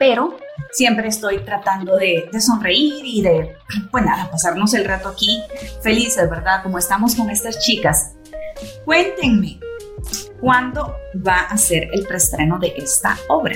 [0.00, 0.36] pero
[0.72, 3.56] siempre estoy tratando de, de sonreír y de,
[3.92, 5.40] pues nada, pasarnos el rato aquí
[5.80, 6.64] felices, ¿verdad?
[6.64, 8.14] Como estamos con estas chicas.
[8.84, 9.60] Cuéntenme,
[10.40, 13.54] ¿cuándo va a ser el preestreno de esta obra?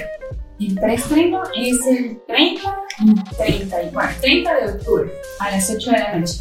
[0.60, 5.90] El preestreno es el 30 y 30, y- bueno, 30 de octubre a las 8
[5.90, 6.40] de la noche.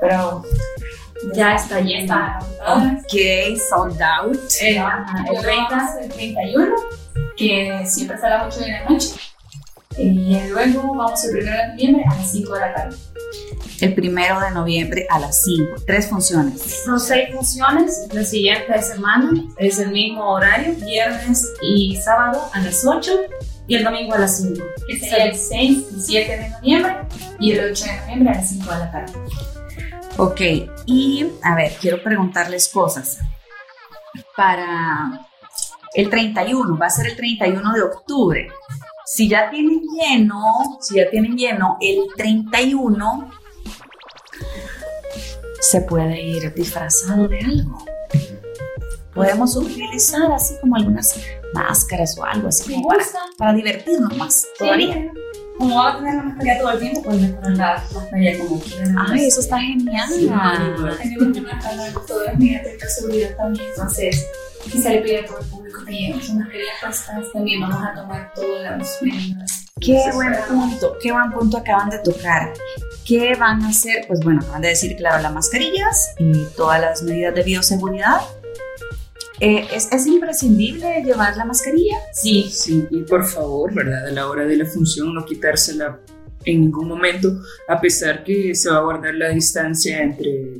[0.00, 0.42] Pero
[1.34, 2.38] Ya está agotada.
[2.68, 4.36] Ok, sold out.
[4.60, 6.74] Eh, ajá, el 30 es el 31,
[7.36, 9.08] que siempre está a las 8 de la noche.
[9.96, 12.96] Y luego vamos el 1 de noviembre a las 5 de la tarde.
[13.80, 15.76] El primero de noviembre a las 5.
[15.86, 16.60] Tres funciones.
[16.84, 18.06] Son seis funciones.
[18.12, 23.12] La siguiente semana es el mismo horario, viernes y sábado a las 8
[23.66, 24.62] y el domingo a las 5.
[24.86, 26.96] Que sería el 6 y 7 de noviembre
[27.40, 29.12] y el 8 de noviembre a las 5 de la tarde.
[30.16, 30.40] Ok,
[30.86, 33.18] y a ver, quiero preguntarles cosas.
[34.36, 35.26] Para
[35.94, 38.48] el 31, va a ser el 31 de octubre.
[39.06, 43.30] Si ya tienen lleno, si ya tienen lleno el 31,
[45.60, 47.84] se puede ir disfrazado de algo.
[49.14, 51.14] Podemos utilizar así como algunas
[51.54, 53.18] máscaras o algo así Me como para, gusta.
[53.38, 55.10] para divertirnos más todavía.
[55.58, 58.96] Como va a tener la mascarilla todo el tiempo, pues mejorar la mascarilla como quieran.
[58.98, 60.08] Ay, eso está genial.
[60.10, 61.60] Tenemos una
[62.06, 64.26] todas las medidas de seguridad también, entonces
[64.70, 67.94] se le pide a todo el público que lleve sus mascarillas puestas, también vamos a
[67.94, 69.66] tomar todas las medidas.
[69.80, 72.52] Qué buen punto, qué buen punto acaban de tocar.
[73.04, 74.06] ¿Qué van a hacer?
[74.08, 78.20] Pues bueno, acaban de decir, claro, las mascarillas y todas las medidas de bioseguridad.
[79.40, 81.96] Eh, ¿es, ¿Es imprescindible llevar la mascarilla?
[82.12, 84.06] Sí, Sí, y por favor, ¿verdad?
[84.06, 86.00] A la hora de la función no quitársela
[86.44, 90.54] en ningún momento, a pesar que se va a guardar la distancia entre,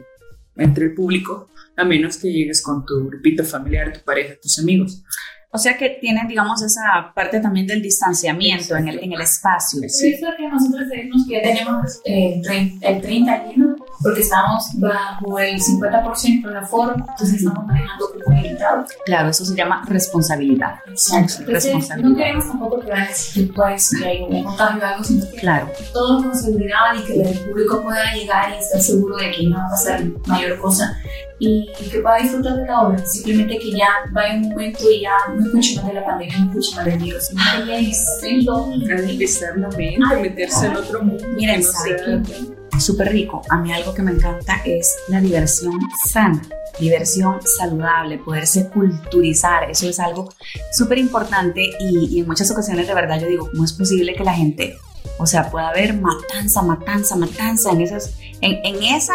[0.57, 5.03] entre el público, a menos que llegues con tu grupito familiar, tu pareja, tus amigos.
[5.51, 9.79] O sea que tienen, digamos, esa parte también del distanciamiento en el, en el espacio.
[9.79, 12.43] Por eso que nosotros decimos que ya tenemos eh,
[12.81, 18.85] el 30 lleno, porque estamos bajo el 50% del aforo, entonces estamos manejando grupo limitado.
[19.07, 20.75] Claro, eso se llama responsabilidad.
[20.87, 21.35] Exacto.
[21.41, 22.11] Entonces, Responsabilidad.
[22.11, 25.37] no queremos tampoco que vean que pues, que hay un contagio o algo, sino que
[25.37, 29.47] Claro, todo con seguridad y que el público pueda llegar y estar seguro de que
[29.47, 30.99] no va a pasar mayor cosa
[31.39, 32.99] y que pueda disfrutar de la obra.
[33.07, 36.47] Simplemente que ya vaya un momento y ya no escuche más de la pandemia, no
[36.51, 38.71] escuche más del virus, sino que ya es filo.
[38.73, 41.25] Empezar la mente, Ay, meterse en otro mundo.
[41.37, 43.43] Miren, que no ¿sabe sea- súper rico.
[43.49, 46.43] A mí algo que me encanta es la diversión sana,
[46.79, 49.71] diversión saludable, poderse culturizar.
[49.71, 50.33] Eso es algo
[50.73, 54.35] súper importante y, en muchas ocasiones de verdad yo digo, ¿cómo es posible que la
[54.35, 54.77] gente,
[55.19, 59.15] o sea, pueda haber matanza, matanza, matanza en, esas, en, en esa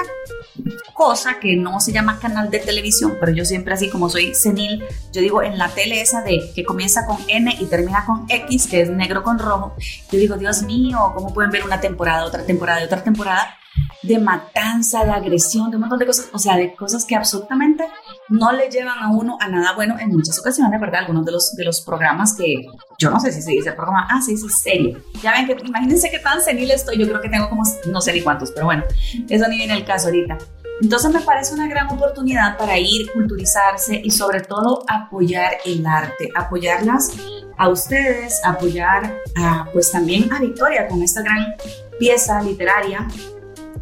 [0.94, 4.84] cosa que no se llama canal de televisión, pero yo siempre así como soy senil,
[5.12, 8.68] yo digo en la tele esa de que comienza con N y termina con X,
[8.68, 9.76] que es negro con rojo,
[10.12, 13.56] yo digo, Dios mío, ¿cómo pueden ver una temporada, otra temporada, otra temporada
[14.04, 17.86] de matanza, de agresión, de un montón de cosas, o sea, de cosas que absolutamente
[18.30, 21.02] no le llevan a uno a nada bueno en muchas ocasiones, ¿verdad?
[21.02, 22.66] Algunos de los, de los programas que,
[23.00, 24.98] yo no sé si se dice programa, ah, se dice serie.
[25.22, 28.14] Ya ven que, imagínense qué tan senil estoy, yo creo que tengo como, no sé
[28.14, 28.84] ni cuántos, pero bueno,
[29.28, 30.38] eso ni viene el caso ahorita.
[30.82, 36.30] Entonces me parece una gran oportunidad para ir, culturizarse y sobre todo apoyar el arte,
[36.36, 37.12] apoyarlas
[37.58, 41.56] a ustedes, apoyar a, pues también a Victoria con esta gran
[42.00, 43.06] pieza literaria,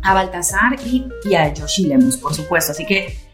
[0.01, 2.71] a Baltasar y, y a Yoshi Lemus, por supuesto.
[2.71, 3.26] Así que,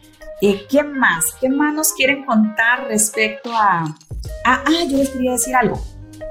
[0.48, 1.24] eh, ¿qué más?
[1.40, 3.96] ¿Qué más nos quieren contar respecto a...
[4.44, 5.82] ah, yo les quería decir algo.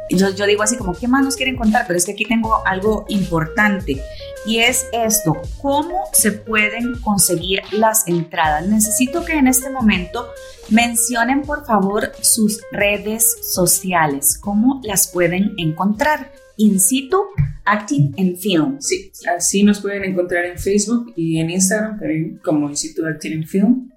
[0.10, 1.86] Yo, yo digo así como, ¿qué más nos quieren contar?
[1.88, 4.02] Pero es que aquí tengo algo importante
[4.46, 8.68] y es esto, ¿cómo se pueden conseguir las entradas?
[8.68, 10.28] Necesito que en este momento
[10.70, 16.32] mencionen por favor sus redes sociales, ¿cómo las pueden encontrar?
[16.58, 17.22] In situ,
[17.66, 18.78] acting en film.
[18.80, 23.34] Sí, así nos pueden encontrar en Facebook y en Instagram también como Instituto de Acting
[23.34, 23.93] en Film.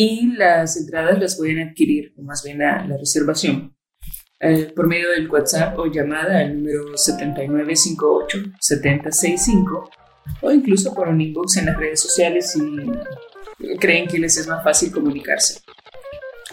[0.00, 3.74] Y las entradas las pueden adquirir, o más bien la, la reservación,
[4.38, 9.90] eh, por medio del WhatsApp o llamada al número 7958-7065
[10.42, 12.60] o incluso por un inbox en las redes sociales si
[13.80, 15.62] creen que les es más fácil comunicarse.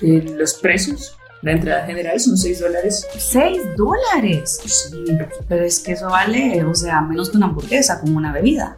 [0.02, 3.08] Eh, los precios, la entrada general son 6 dólares.
[3.16, 4.60] 6 dólares.
[4.66, 5.06] Sí,
[5.48, 8.76] Pero es que eso vale, o sea, menos que una hamburguesa, como una bebida.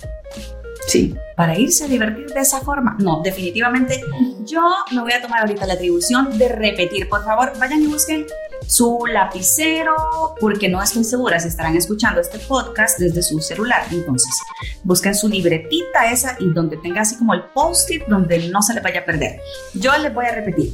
[0.87, 2.95] Sí, Para irse a divertir de esa forma.
[2.99, 4.01] No, definitivamente
[4.45, 7.07] yo me voy a tomar ahorita la atribución de repetir.
[7.07, 8.25] Por favor, vayan y busquen
[8.65, 9.95] su lapicero,
[10.39, 13.83] porque no estoy segura si estarán escuchando este podcast desde su celular.
[13.91, 14.33] Entonces,
[14.83, 18.81] busquen su libretita esa y donde tenga así como el post-it donde no se le
[18.81, 19.39] vaya a perder.
[19.73, 20.73] Yo les voy a repetir.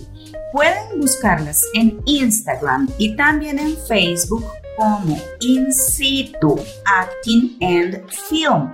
[0.52, 4.46] Pueden buscarlas en Instagram y también en Facebook
[4.78, 8.72] como In Situ Acting and Film.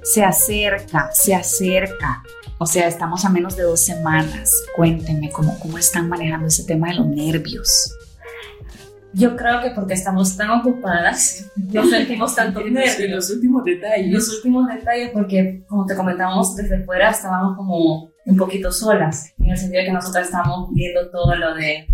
[0.03, 2.23] se acerca, se acerca.
[2.57, 4.51] O sea, estamos a menos de dos semanas.
[4.75, 7.93] Cuéntenme cómo, cómo están manejando ese tema de los nervios.
[9.13, 12.99] Yo creo que porque estamos tan ocupadas, no sentimos tanto nervios.
[12.99, 14.11] En los últimos detalles.
[14.11, 19.51] Los últimos detalles, porque como te comentamos desde fuera, estábamos como un poquito solas, en
[19.51, 21.88] el sentido de que nosotras estábamos viendo todo lo de,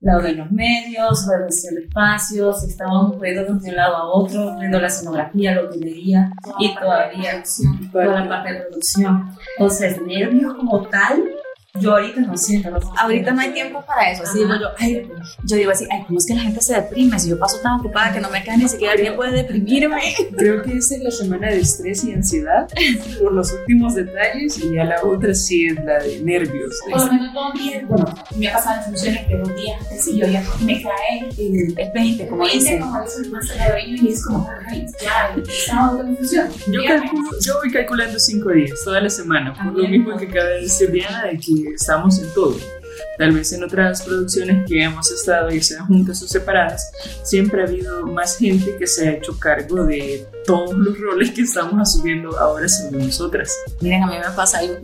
[0.00, 4.58] lo de los medios, lo de los espacios, estábamos moviendo de un lado a otro,
[4.58, 7.42] viendo la escenografía, la utilería y todavía
[7.90, 9.36] toda la parte de producción.
[9.56, 11.24] Entonces, nervios como tal,
[11.80, 12.70] yo ahorita no siento.
[12.70, 14.24] No ahorita no hay tiempo para eso.
[14.24, 15.08] Así digo yo, ay,
[15.44, 17.18] yo digo así, ay, ¿cómo es que la gente se deprime?
[17.18, 20.02] Si yo paso tan ocupada que no me queda ni siquiera tiempo de deprimirme.
[20.36, 22.68] Creo que esa es la semana de estrés y ansiedad
[23.22, 26.78] por los últimos detalles y a la otra sí es la de nervios.
[26.90, 30.08] Por lo menos dos días, bueno, me ha pasado en funciones que dos días antes
[30.08, 32.80] y yo ya me cae el, el 20, como dice.
[32.80, 33.50] como eso es más
[33.86, 35.34] y es como, ay, ya,
[35.66, 36.48] sábado de función.
[36.70, 40.48] Yo, calculo, yo voy calculando cinco días, toda la semana, por lo mismo que acaba
[40.48, 42.56] de decir Diana, de que estamos en todo.
[43.18, 47.66] Tal vez en otras producciones que hemos estado, ya sean juntas o separadas, siempre ha
[47.66, 52.36] habido más gente que se ha hecho cargo de todos los roles que estamos asumiendo
[52.38, 53.54] ahora sobre nosotras.
[53.80, 54.74] Miren, a mí me pasa algo.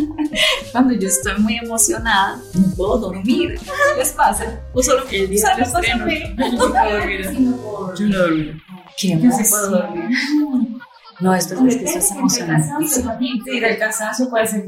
[0.72, 3.58] Cuando yo estoy muy emocionada, no puedo dormir.
[3.58, 4.60] ¿Qué les pasa?
[4.72, 6.06] O solo el día del estreno.
[7.96, 8.62] Yo no dormir.
[8.96, 10.16] Yo no sí puedo dormir.
[11.20, 12.68] No, esto es, es emocionante.
[12.86, 14.64] Sí, del cansancio puede ser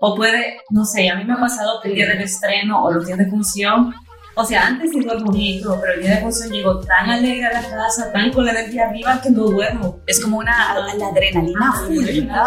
[0.00, 2.92] O puede, no sé, a mí me ha pasado que el día del estreno o
[2.92, 3.94] los días de función,
[4.36, 7.62] o sea, antes sí duermo bonito, pero el día de función llego tan alegre a
[7.62, 10.00] la casa, tan con la energía arriba que no duermo.
[10.06, 12.46] Es como una la adrenalina full, ¿verdad?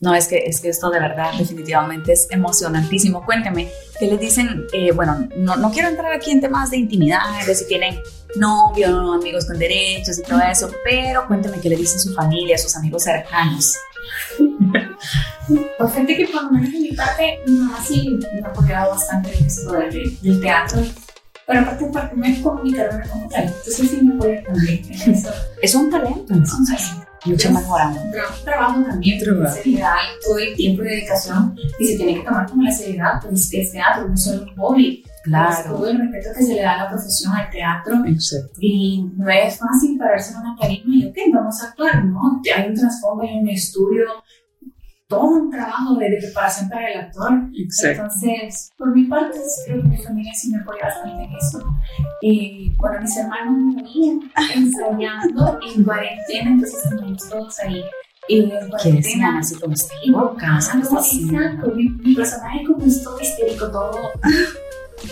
[0.00, 3.24] No, es que, es que esto de verdad definitivamente es emocionantísimo.
[3.24, 3.68] Cuénteme,
[3.98, 4.66] ¿qué les dicen?
[4.72, 8.00] Eh, bueno, no, no quiero entrar aquí en temas de intimidad, de si tienen
[8.36, 12.76] novio, amigos con derechos y todo eso, pero cuénteme qué le dicen su familia, sus
[12.76, 13.74] amigos cercanos.
[15.78, 19.36] Pues gente que por lo menos en mi parte, no así me ha apoyado bastante
[19.36, 20.82] en esto del, del teatro,
[21.46, 25.14] pero aparte porque me como mi carrera como tal, entonces sí me apoya también en
[25.14, 25.30] eso.
[25.62, 26.92] Es un talento, entonces.
[27.24, 27.98] Mucho mejor aún.
[28.44, 29.54] Trabajo también, trabajo.
[29.54, 33.20] seriedad y todo el tiempo y dedicación, y se tiene que tomar como la seriedad,
[33.20, 35.04] pues es teatro, no es solo un hobby.
[35.26, 35.74] Claro.
[35.74, 38.04] todo el respeto que se le da a la profesión al teatro.
[38.06, 38.58] Exacto.
[38.60, 42.40] Y no es fácil pararse en una tarima y, ok, vamos a actuar, ¿no?
[42.56, 44.04] Hay un trasfondo, hay un estudio,
[45.08, 47.32] todo un trabajo de, preparación para el actor.
[47.54, 48.02] Exacto.
[48.02, 51.64] Entonces, por mi parte, creo que mi familia sí me apoya bastante en eso.
[52.22, 57.82] Y bueno, mis hermanos me ensayando en cuarentena, entonces estamos todos ahí.
[58.28, 59.94] Y en cuarentena, así como está
[60.38, 60.78] casa.
[60.78, 63.92] Exacto, mi, mi personaje como es todo histérico, todo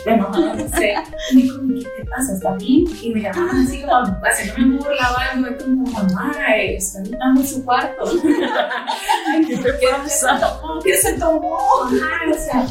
[0.04, 0.94] bueno, no sé,
[1.34, 2.32] me dijo, ¿qué te pasa?
[2.34, 2.84] ¿Está bien?
[3.02, 7.46] Y me llamaban así como haciéndome burla o algo, y como, mamá, está gritando en
[7.46, 8.04] su cuarto.
[9.48, 10.60] ¿Qué te pasa?
[10.82, 11.58] ¿Qué se tomó?
[11.84, 12.66] Ajá, o sea,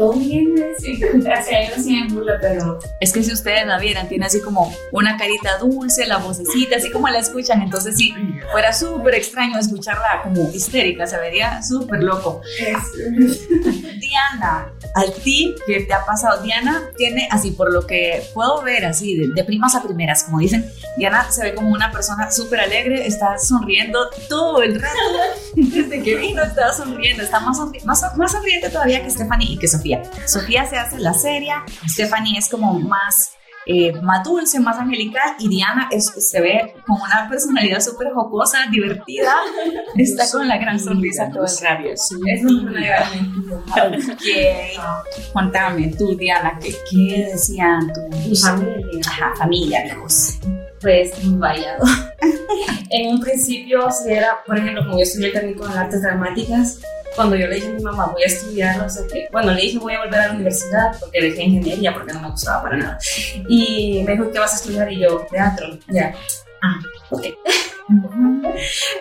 [0.00, 2.78] todo bien, sí, gracias a ellos sí en burla, pero...
[3.00, 6.90] Es que si ustedes la vieran, tiene así como una carita dulce, la vocecita, así
[6.90, 8.14] como la escuchan, entonces sí,
[8.50, 12.40] fuera súper extraño escucharla como histérica, se vería súper loco.
[14.00, 18.86] Diana, al ti que te ha pasado, Diana tiene así, por lo que puedo ver
[18.86, 20.64] así, de, primas a primeras, como dicen,
[20.96, 24.96] Diana se ve como una persona súper alegre, está sonriendo todo el rato,
[25.56, 29.68] desde que vino está sonriendo, está más, más, más sonriente todavía que Stephanie y que
[29.68, 29.89] Sofía.
[30.26, 30.66] Sofía.
[30.66, 33.32] se hace la seria, Stephanie es como más,
[33.66, 38.58] eh, más dulce, más angelical y Diana es, se ve con una personalidad súper jocosa,
[38.70, 39.34] divertida,
[39.96, 41.88] está con la gran sonrisa todo el rato.
[41.88, 43.10] Es una
[43.86, 49.00] Ok, contame tú Diana, ¿qué, qué decían tu familia?
[49.06, 50.38] Ajá, familia, amigos.
[50.80, 51.76] Pues vaya.
[52.90, 56.80] en un principio, era, por ejemplo, como yo estudié técnico en artes dramáticas,
[57.14, 59.62] cuando yo le dije a mi mamá, voy a estudiar, no sé qué, bueno, le
[59.62, 62.76] dije, voy a volver a la universidad porque dejé ingeniería porque no me gustaba para
[62.76, 62.98] nada.
[63.48, 64.92] Y me dijo, ¿qué vas a estudiar?
[64.92, 66.14] Y yo, teatro, ya.
[66.62, 66.80] Ah,
[67.10, 67.26] ok.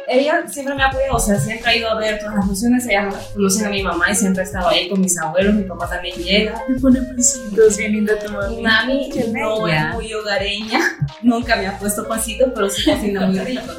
[0.08, 2.86] ella siempre me ha apoyado, o sea, siempre ha ido a ver todas las funciones,
[2.88, 5.90] ella conoce a mi mamá y siempre ha estado ahí con mis abuelos, mi papá
[5.90, 6.64] también llega.
[6.68, 8.56] Me pone pasitos, bien linda tu mami.
[8.56, 9.90] Mi mami Qué no bella.
[9.90, 10.80] es muy hogareña,
[11.22, 13.72] nunca me ha puesto pasitos, pero sí cocina muy rico.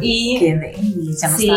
[0.00, 0.72] Y Qué me
[1.36, 1.50] Sí.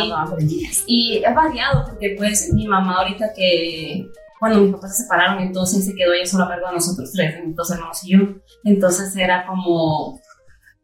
[0.88, 4.08] Y es variado porque pues mi mamá ahorita que,
[4.39, 7.43] bueno, mis papás se separaron, entonces se quedó ella sola a cargo de nosotros tres,
[7.46, 8.20] mis dos hermanos y yo.
[8.64, 10.20] Entonces era como,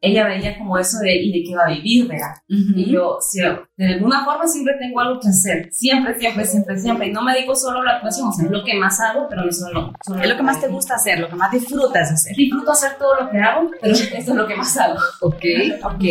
[0.02, 2.34] ella veía como eso de, ¿y de qué va a vivir, verdad?
[2.48, 3.40] Y yo, sí,
[3.78, 7.08] de alguna forma siempre tengo algo que hacer, siempre, siempre, siempre, siempre.
[7.08, 9.46] Y no me dedico solo la actuación, o sea, es lo que más hago, pero
[9.46, 9.94] no solo.
[10.04, 12.36] solo Es lo que más te gusta hacer, lo que más disfrutas hacer.
[12.36, 14.98] Disfruto hacer todo lo que hago, pero eso es lo que más hago.
[15.22, 15.46] Ok,
[15.84, 16.04] ok.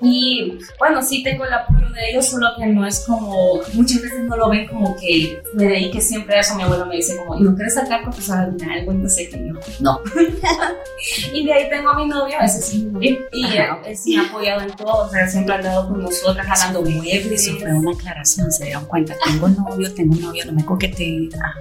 [0.00, 4.20] Y bueno, sí tengo el apoyo de ellos, solo que no es como, muchas veces
[4.24, 6.54] no lo ven como que me dedique siempre a eso.
[6.54, 8.92] Mi abuela me dice como, ¿y no quieres sacar profesora de algo?
[9.16, 9.60] Que no.
[9.80, 10.00] No.
[11.32, 13.78] y de ahí tengo a mi novio, ese sí mi novio, y Ajá.
[13.86, 16.82] él sí me ha apoyado en todo, o sea, siempre ha andado con nosotras, jalando
[16.82, 17.46] muebles.
[17.46, 19.14] Eso fue una aclaración, se dieron cuenta.
[19.24, 21.28] Tengo novio, tengo novio, no me coquete.
[21.42, 21.54] Ah,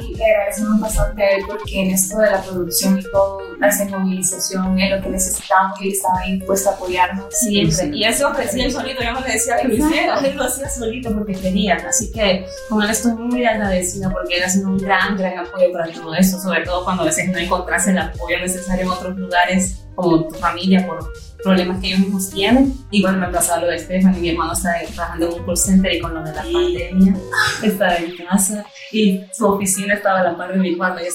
[0.00, 3.86] Y le agradecemos bastante a él porque en esto de la producción y todo, hace
[3.86, 7.34] movilización, es lo que necesitamos y él estaba dispuesto a apoyarnos.
[7.66, 7.96] Siempre.
[7.96, 10.68] Y él se ofrecía él solito, yo no le decía que hiciera, él lo hacía
[10.68, 11.76] solito porque quería.
[11.88, 15.72] Así que con él estoy muy agradecida porque él ha sido un gran, gran apoyo
[15.72, 19.16] para todo esto, sobre todo cuando a veces no encontrás el apoyo necesario en otros
[19.16, 22.74] lugares, como tu familia, por problemas que ellos mismos tienen.
[22.90, 25.92] Igual me ha pasado lo de Estefan, mi hermano está trabajando en un call center
[25.92, 27.16] y con lo de la pandemia,
[27.62, 31.10] estaba en casa y su oficina estaba a la par de mi cuarto y yo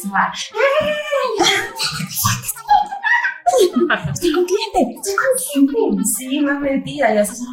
[4.14, 4.96] Estoy con cliente.
[4.96, 6.04] estoy consciente.
[6.18, 7.44] Sí, no es mentira, y así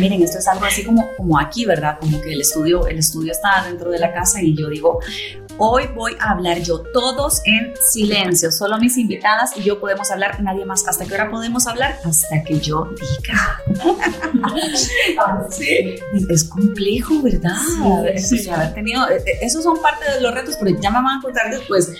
[0.00, 1.98] Miren, esto es algo así como, como aquí, ¿verdad?
[2.00, 5.00] Como que el estudio, el estudio está dentro de la casa y yo digo,
[5.58, 10.42] hoy voy a hablar yo, todos en silencio, solo mis invitadas y yo podemos hablar,
[10.42, 10.86] nadie más.
[10.86, 11.98] ¿Hasta qué hora podemos hablar?
[12.04, 13.60] Hasta que yo diga.
[15.50, 15.96] Sí.
[16.28, 17.56] Es complejo, ¿verdad?
[17.64, 17.82] Sí,
[18.14, 18.40] Eso, sí.
[18.40, 21.02] o sea, haber tenido, eh, eh, esos son parte de los retos, pero ya me
[21.02, 21.92] van a contar después.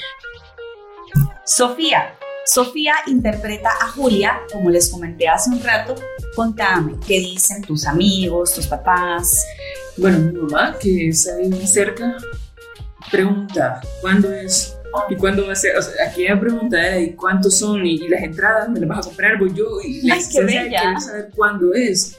[1.47, 2.13] Sofía.
[2.45, 5.95] Sofía interpreta a Julia, como les comenté hace un rato.
[6.35, 9.47] Contame, ¿qué dicen tus amigos, tus papás?
[9.97, 12.17] Bueno, mi mamá, que está ahí muy cerca,
[13.13, 14.77] pregunta cuándo es
[15.09, 15.77] y cuándo va a ser.
[15.77, 17.87] O sea, aquí ella pregunta ¿y cuántos son?
[17.87, 19.39] Y, las entradas, ¿me las vas a comprar?
[19.39, 19.81] Voy yo.
[19.85, 20.99] Y la Ay, qué bella.
[20.99, 22.17] saber cuándo es.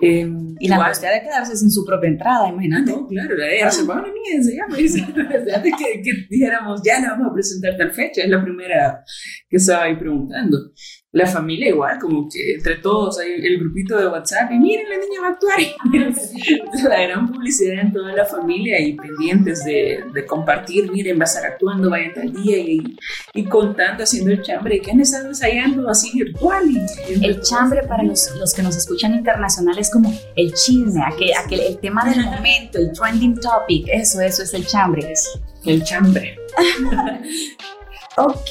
[0.00, 0.28] Eh,
[0.58, 2.90] Y la angustia de quedarse sin su propia entrada, Ah, imagínate.
[2.90, 4.76] no, claro, la va a una niña, se llama.
[4.76, 8.42] Dice, desde antes que, que dijéramos, ya la vamos a presentar tal fecha, es la
[8.42, 9.04] primera
[9.48, 10.58] que estaba ahí preguntando.
[11.14, 14.96] La familia igual, como que entre todos hay el grupito de WhatsApp y miren, la
[14.96, 15.58] niña va a actuar.
[16.88, 21.26] la gran publicidad en toda la familia y pendientes de, de compartir, miren, va a
[21.26, 22.96] estar actuando, vayan tal día y,
[23.32, 26.64] y contando, haciendo el chambre, que han estado ensayando así virtual.
[26.68, 31.30] Y, El chambre para los, los que nos escuchan internacional es como el chisme, aquel,
[31.44, 35.14] aquel, el tema del momento, el trending topic, eso, eso es el chambre.
[35.64, 36.36] el chambre.
[38.16, 38.50] Ok,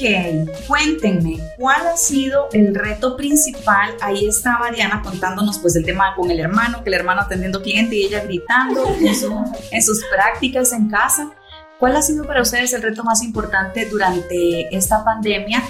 [0.68, 3.94] cuéntenme, ¿cuál ha sido el reto principal?
[4.02, 7.96] Ahí está Mariana contándonos pues el tema con el hermano, que el hermano atendiendo cliente
[7.96, 11.30] y ella gritando en, su- en sus prácticas en casa.
[11.78, 15.62] ¿Cuál ha sido para ustedes el reto más importante durante esta pandemia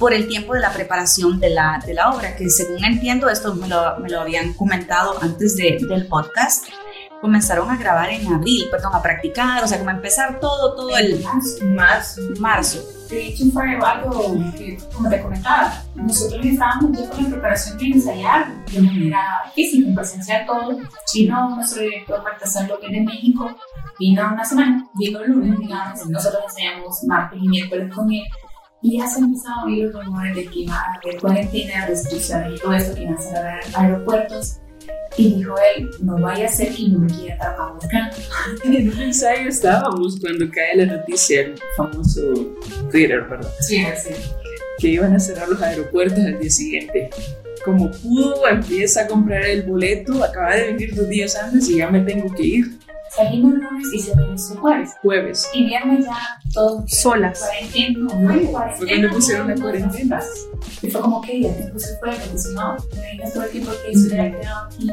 [0.00, 2.34] por el tiempo de la preparación de la, de la obra?
[2.34, 6.66] Que según entiendo, esto me lo, me lo habían comentado antes de- del podcast,
[7.22, 10.98] comenzaron a grabar en abril, perdón, a practicar, o sea, como a empezar todo, todo
[10.98, 11.24] el
[11.76, 12.18] más.
[12.40, 12.80] marzo.
[13.08, 17.86] De hecho, fue algo que, como te comentaba, nosotros estábamos ya con la preparación de
[17.86, 19.22] ensayar de manera
[19.54, 20.78] física, en presencial todo.
[21.14, 23.48] Vino nuestro director Baltasar López de México,
[24.00, 28.24] vino una semana, vino el lunes, digamos, nosotros ensayamos martes y miércoles con él.
[28.80, 32.58] Y ya se empezaron a oír los rumores de que iba a haber cuarentena, restricciones
[32.58, 34.61] y todo esto, que iban a cerrar aeropuertos.
[35.16, 38.10] Y dijo él, no vaya a ser que no me quiera trabajar acá.
[38.64, 42.54] En un ensayo estábamos cuando cae la noticia, el famoso
[42.90, 43.52] Twitter, ¿verdad?
[43.60, 44.14] Sí, sí.
[44.78, 47.10] Que iban a cerrar los aeropuertos al día siguiente.
[47.64, 51.90] Como pudo, empieza a comprar el boleto, acaba de venir dos días antes y ya
[51.90, 52.78] me tengo que ir.
[53.16, 54.90] Salimos lunes y se regresó jueves.
[55.02, 55.50] Jueves.
[55.52, 56.16] Y viernes ya
[56.54, 57.40] todos Solas.
[57.40, 58.76] cuarentena, no, no, cuarentena.
[58.76, 60.20] Fue cuando pusieron la no, no, cuarentena.
[60.82, 63.50] Y fue como que ya te puse fuera, porque si no, me vengas todo el
[63.50, 64.90] tiempo que se hubiera quedado aquí.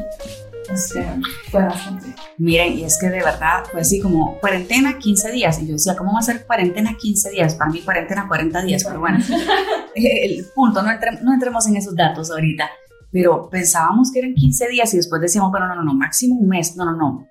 [0.70, 1.18] O sea,
[1.50, 2.14] fue bastante.
[2.38, 5.58] Miren, y es que de verdad fue así como cuarentena 15 días.
[5.62, 7.54] Y yo decía, ¿cómo va a ser cuarentena 15 días?
[7.54, 9.18] Para mí cuarentena 40 días, pero bueno,
[9.94, 12.70] el punto, no, entre- no entremos en esos datos ahorita.
[13.12, 16.46] Pero pensábamos que eran 15 días y después decíamos, bueno, no, no, no, máximo un
[16.48, 16.76] mes.
[16.76, 17.26] No, no, no.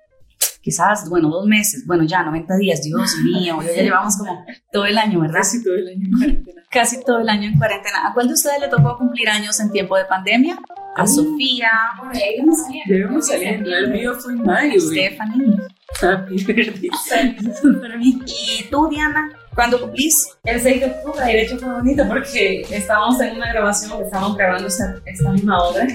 [0.60, 4.98] Quizás, bueno, dos meses, bueno, ya 90 días, Dios mío, ya llevamos como todo el
[4.98, 5.38] año, ¿verdad?
[5.38, 6.62] Casi todo el año en cuarentena.
[6.70, 8.08] Casi todo el año en cuarentena.
[8.08, 10.58] ¿A cuál de ustedes le tocó cumplir años en tiempo de pandemia?
[10.96, 12.94] A Sofía, Bueno, ahí vamos saliendo.
[12.94, 13.48] Debemos salir.
[13.48, 14.80] El mío fue en mayo.
[14.80, 15.56] Stephanie,
[16.00, 16.90] Happy birthday.
[17.80, 18.20] para mí.
[18.26, 19.30] ¿Y tú, Diana?
[19.54, 20.14] ¿Cuándo cumplís?
[20.44, 24.36] El 6 de octubre, y de hecho fue bonito porque estábamos en una grabación estábamos
[24.36, 25.86] grabando esta, esta misma obra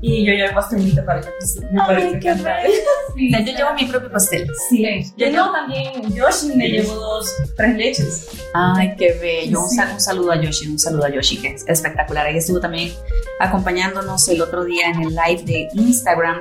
[0.00, 1.28] y yo llevé pastelito para que
[1.72, 2.60] me qué cantar.
[3.16, 4.44] Sí, Yo llevo mi propio pastel.
[4.68, 4.84] Sí,
[5.16, 8.28] yo llevo también, Yoshi me llevó dos, tres leches.
[8.54, 9.60] Ay, qué bello.
[9.62, 9.78] Un, Sí.
[9.80, 12.26] un saludo a Yoshi, un saludo a Yoshi, que es espectacular.
[12.26, 12.92] Ella estuvo también
[13.38, 16.40] acompañándonos el otro día en el live de Instagram.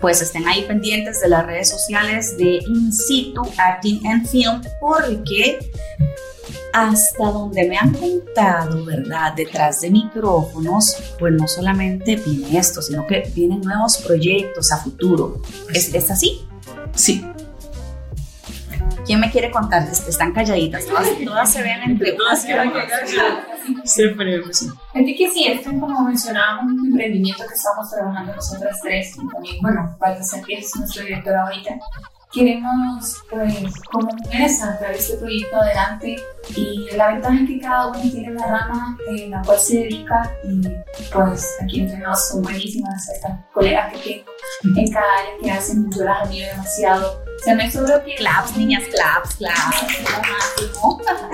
[0.00, 5.58] Pues estén ahí pendientes de las redes sociales de In Situ Acting and Film, porque
[6.72, 9.34] hasta donde me han contado, ¿verdad?
[9.34, 15.42] Detrás de micrófonos, pues no solamente viene esto, sino que vienen nuevos proyectos a futuro.
[15.74, 16.46] ¿Es, es así?
[16.94, 17.26] Sí.
[19.04, 19.88] ¿Quién me quiere contar?
[19.90, 22.44] Están calladitas, todas, todas se ven entre Todas
[23.84, 28.78] Stephanie, pues, Así que sí, esto es como mencionábamos, un emprendimiento que estamos trabajando nosotras
[28.82, 31.78] tres y también, bueno, Baltasar, que es nuestro director ahorita.
[32.32, 36.16] Queremos, pues, como mujeres, sacar este proyecto adelante
[36.56, 40.30] y la ventaja es que cada uno tiene una rama en la cual se dedica
[40.44, 40.62] y,
[41.12, 44.24] pues, aquí entre nos son buenísimas estas colegas que
[44.62, 47.29] tengo en cada área que hacen, yo las admiro demasiado.
[47.42, 49.76] Sea, no es solo que claps, niñas, claps, claps.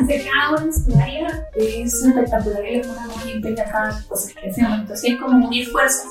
[0.06, 4.30] de cada una en su área es espectacular y es una muy gente cada cosa
[4.40, 4.80] que hacemos.
[4.80, 6.06] Entonces es como unir fuerzas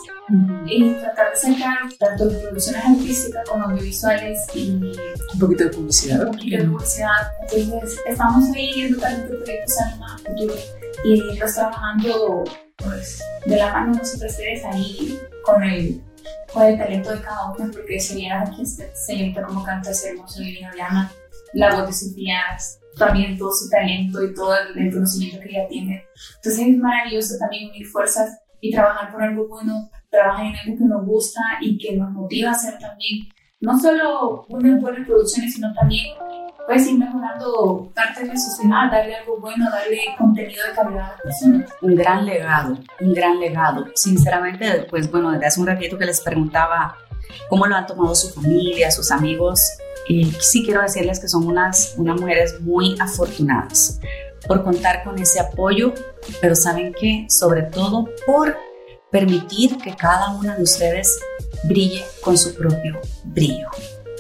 [0.66, 6.26] y tratar de sacar tanto producciones artísticas como audiovisuales y un poquito de publicidad.
[6.26, 7.32] un poquito de publicidad.
[7.52, 10.56] Entonces estamos ahí viendo también qué proyectos salen a futuro
[11.04, 12.43] y los trabajando
[12.78, 16.02] pues de la mano nosotros tres ahí con el
[16.53, 20.09] con el talento de cada uno, porque si vieras aquí este señorita como canta ese
[20.09, 21.11] hermoso divino llama,
[21.53, 22.39] la voz de Sofía,
[22.97, 26.05] también todo su talento y todo el conocimiento que ella tiene.
[26.38, 30.86] Entonces es maravilloso también unir fuerzas y trabajar por algo bueno, trabajar en algo que
[30.86, 33.28] nos gusta y que nos motiva a hacer también,
[33.62, 36.16] no solo unas buenas producciones, sino también
[36.68, 41.12] pues ir mejorando parte de la sociedad, darle algo bueno, darle contenido de calidad a
[41.12, 41.70] las personas.
[41.82, 43.86] Un gran legado, un gran legado.
[43.93, 46.97] Sinceramente, pues bueno, desde hace un ratito que les preguntaba
[47.49, 49.60] cómo lo han tomado su familia, sus amigos,
[50.08, 53.99] y sí quiero decirles que son unas, unas mujeres muy afortunadas
[54.47, 55.93] por contar con ese apoyo,
[56.41, 58.56] pero saben que sobre todo por
[59.12, 61.20] permitir que cada una de ustedes
[61.64, 63.68] brille con su propio brillo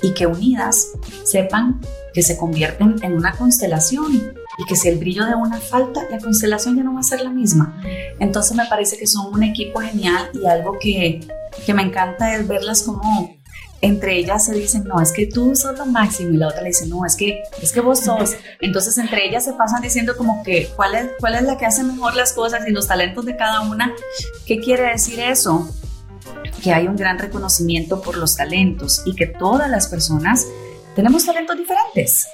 [0.01, 0.89] y que unidas
[1.23, 1.81] sepan
[2.13, 6.19] que se convierten en una constelación y que si el brillo de una falta, la
[6.19, 7.81] constelación ya no va a ser la misma.
[8.19, 11.19] Entonces me parece que son un equipo genial y algo que,
[11.65, 13.35] que me encanta es verlas como
[13.81, 16.69] entre ellas se dicen, no, es que tú sos lo máximo y la otra le
[16.69, 18.35] dice, no, es que, es que vos sos.
[18.61, 21.83] Entonces entre ellas se pasan diciendo como que cuál es, cuál es la que hace
[21.83, 23.93] mejor las cosas y los talentos de cada una.
[24.45, 25.69] ¿Qué quiere decir eso?
[26.63, 30.47] Que hay un gran reconocimiento por los talentos y que todas las personas
[30.95, 32.27] tenemos talentos diferentes.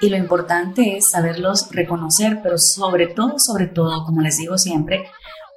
[0.00, 5.06] Y lo importante es saberlos reconocer, pero sobre todo, sobre todo, como les digo siempre,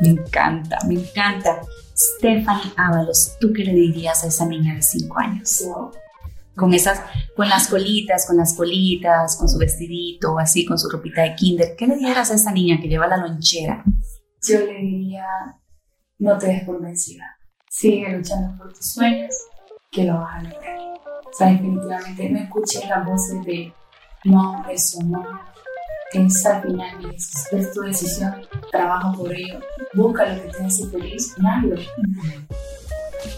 [0.00, 1.60] Me encanta, me encanta.
[1.96, 5.64] Stephanie Ábalos, ¿tú qué le dirías a esa niña de 5 años?
[6.56, 7.02] Con esas,
[7.36, 11.74] con las colitas, con las colitas, con su vestidito, así, con su ropita de kinder.
[11.76, 13.82] ¿Qué le dirías a esa niña que lleva la lonchera?
[14.46, 15.26] Yo le diría,
[16.18, 17.24] no te des por vencida.
[17.68, 19.34] Sigue luchando por tus sueños,
[19.90, 20.78] que lo vas a lograr.
[21.26, 23.72] O sea, definitivamente no escuches las voces de
[24.24, 25.22] no, eso no,
[26.14, 29.58] Piensa finalmente, es tu decisión, trabaja por ello,
[29.94, 31.76] busca lo que te hace feliz hazlo.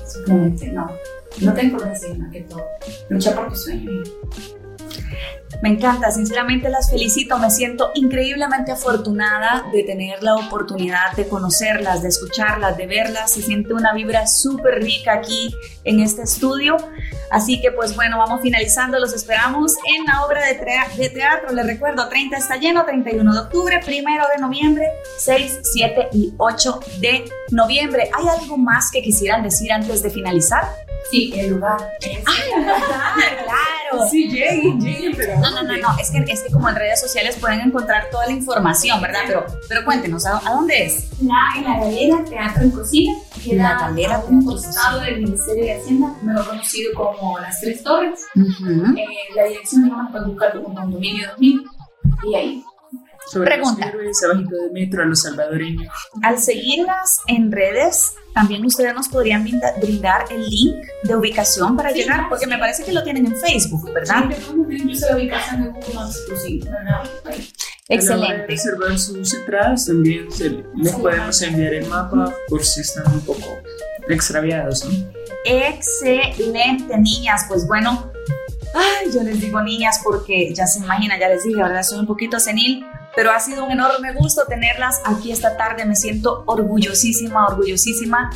[0.06, 0.90] Simplemente no,
[1.40, 2.00] no te encordes
[2.32, 2.64] que todo,
[3.08, 4.12] lucha por tus sueños.
[5.62, 12.02] Me encanta, sinceramente las felicito, me siento increíblemente afortunada de tener la oportunidad de conocerlas,
[12.02, 15.54] de escucharlas, de verlas, se siente una vibra súper rica aquí
[15.84, 16.76] en este estudio,
[17.30, 20.54] así que pues bueno, vamos finalizando, los esperamos en la obra de,
[20.96, 24.86] de teatro, les recuerdo, 30 está lleno, 31 de octubre, 1 de noviembre,
[25.18, 28.10] 6, 7 y 8 de noviembre.
[28.16, 30.64] ¿Hay algo más que quisieran decir antes de finalizar?
[31.10, 31.78] Sí, el lugar.
[32.02, 32.66] ¡Ay, el
[34.08, 35.38] Sí, lleguen, lleguen, pero.
[35.40, 35.88] No, no, no, no.
[36.00, 39.20] Es que, es que como en redes sociales pueden encontrar toda la información, ¿verdad?
[39.26, 41.08] Pero, pero cuéntenos, ¿a, dónde es?
[41.22, 43.12] La, en la galera Teatro en Cocina.
[43.52, 48.20] la galera un costado del Ministerio de Hacienda, mejor conocido como Las Tres Torres.
[48.34, 51.64] eh, la dirección, digamos, pueden buscar como Condominio 2000.
[52.24, 52.64] Y ahí
[53.26, 53.86] sobre Pregunta.
[53.86, 55.92] los héroes abajito de metro a los salvadoreños.
[56.22, 59.48] Al seguirlas en redes, también ustedes nos podrían
[59.80, 63.90] brindar el link de ubicación para llegar, porque me parece que lo tienen en Facebook,
[63.94, 64.24] ¿verdad?
[64.28, 66.60] Sí, incluso la ubicación de Google Maps, pues sí,
[67.88, 68.46] Excelente.
[68.46, 73.56] Reservar sus entradas también se, les podemos enviar el mapa por si están un poco
[74.06, 75.08] extraviados, ¿no?
[75.46, 77.46] Excelente, niñas.
[77.48, 78.12] Pues bueno,
[78.74, 81.82] ay, yo les digo niñas porque ya se imagina, ya les dije, ¿verdad?
[81.82, 82.84] Soy un poquito senil,
[83.16, 85.86] pero ha sido un enorme gusto tenerlas aquí esta tarde.
[85.86, 88.30] Me siento orgullosísima, orgullosísima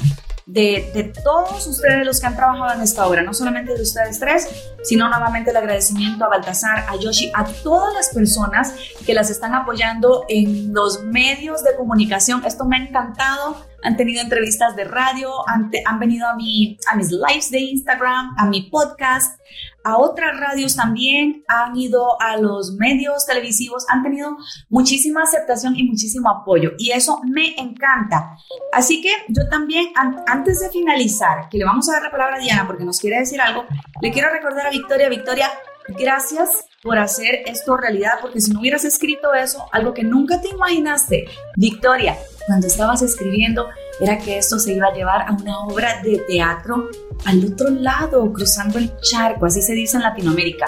[0.47, 4.19] de, de, todos ustedes los que han trabajado en esta obra, no solamente de ustedes
[4.19, 4.49] tres,
[4.83, 8.75] sino nuevamente el agradecimiento a Baltasar, a Yoshi, a todas las personas
[9.07, 12.43] que las están apoyando en los medios de comunicación.
[12.45, 13.65] Esto me ha encantado.
[13.85, 18.35] Han tenido entrevistas de radio, han, han venido a, mi, a mis lives de Instagram,
[18.37, 19.41] a mi podcast,
[19.85, 24.37] a otras radios también, han ido a los medios televisivos, han tenido
[24.69, 28.37] muchísima aceptación y muchísimo apoyo y eso me encanta.
[28.73, 29.87] Así que yo también,
[30.27, 33.19] antes de finalizar, que le vamos a dar la palabra a Diana porque nos quiere
[33.19, 33.65] decir algo,
[34.01, 35.51] le quiero recordar a Victoria, Victoria,
[35.99, 36.51] gracias
[36.83, 41.27] por hacer esto realidad, porque si no hubieras escrito eso, algo que nunca te imaginaste,
[41.57, 42.17] Victoria,
[42.47, 43.69] cuando estabas escribiendo,
[44.01, 46.89] era que esto se iba a llevar a una obra de teatro
[47.27, 50.67] al otro lado, cruzando el charco, así se dice en Latinoamérica,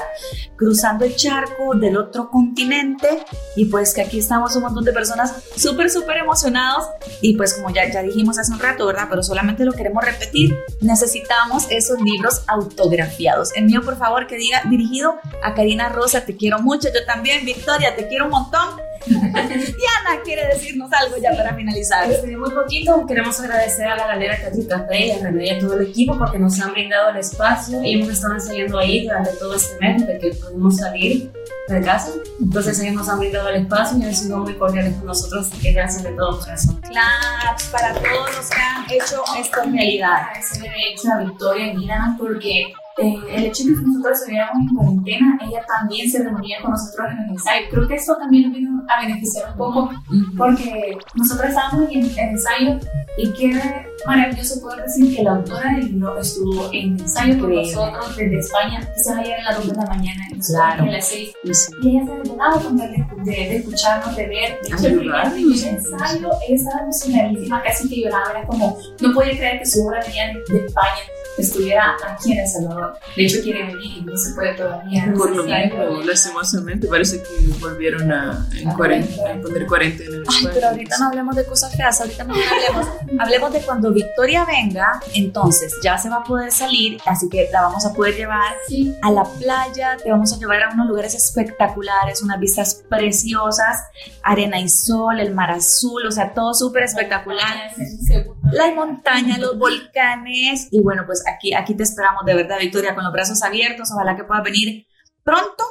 [0.57, 3.25] cruzando el charco del otro continente
[3.57, 6.85] y pues que aquí estamos un montón de personas súper, súper emocionados
[7.21, 9.07] y pues como ya, ya dijimos hace un rato, ¿verdad?
[9.09, 13.55] Pero solamente lo queremos repetir, necesitamos esos libros autografiados.
[13.57, 17.45] El mío, por favor, que diga dirigido a Karina Rosa, te quiero mucho, yo también,
[17.45, 18.81] Victoria, te quiero un montón.
[19.07, 22.11] Diana quiere decirnos algo ya para finalizar.
[22.11, 25.59] Este, muy poquito, queremos agradecer a la Galera Catri Café y a René y a
[25.59, 29.33] todo el equipo porque nos han brindado el espacio y hemos estado ensayando ahí durante
[29.33, 31.31] todo este mes de que pudimos salir
[31.69, 32.11] de casa.
[32.41, 35.61] Entonces ellos nos han brindado el espacio y han sido muy cordiales con nosotros, así
[35.61, 36.81] que gracias de todo corazón.
[36.83, 40.23] Claro, para todos los que han hecho esta realidad.
[40.23, 44.57] Agradecerle de hecho a Victoria y Diana porque eh, el hecho de que nosotros estuviéramos
[44.61, 47.67] en cuarentena, ella también se reunía con nosotros en el ensayo.
[47.71, 49.91] Creo que eso también nos vino a beneficiar un poco
[50.37, 52.79] porque nosotros estábamos en el ensayo
[53.17, 58.17] y qué maravilloso poder decir que la autora del libro estuvo en ensayo con nosotros
[58.17, 60.83] desde España, quizás ayer a las 2 de la mañana, claro.
[60.85, 61.33] a las 6.
[61.83, 64.59] Y ella se ha con de, de, escucharnos, de ver.
[64.63, 69.37] De hecho, el primer ensayo, ella estaba emocionadísima, casi que lloraba, era como, no podía
[69.37, 71.03] creer que su obra venía de, de España
[71.39, 72.95] estuviera aquí en El Salvador.
[73.17, 75.13] De hecho, quiere venir y no se puede todavía.
[75.17, 80.19] Por lo menos, lastimosamente, parece que volvieron a, en cuarentena, a poner cuarentena.
[80.29, 82.89] Ay, pero ahorita no hablemos de cosas feas, ahorita no hablemos.
[83.19, 87.63] hablemos de cuando Victoria venga, entonces ya se va a poder salir, así que la
[87.63, 88.55] vamos a poder llevar
[89.03, 93.81] a la playa, te vamos a llevar a unos lugares espectaculares, unas vistas preciosas,
[94.23, 97.73] arena y sol, el mar azul, o sea, todo súper espectacular.
[98.53, 103.13] Las montañas, los volcanes, y bueno, aquí, aquí te esperamos de verdad, Victoria, con los
[103.13, 103.91] brazos abiertos.
[103.93, 104.87] Ojalá que puedas venir
[105.23, 105.65] pronto,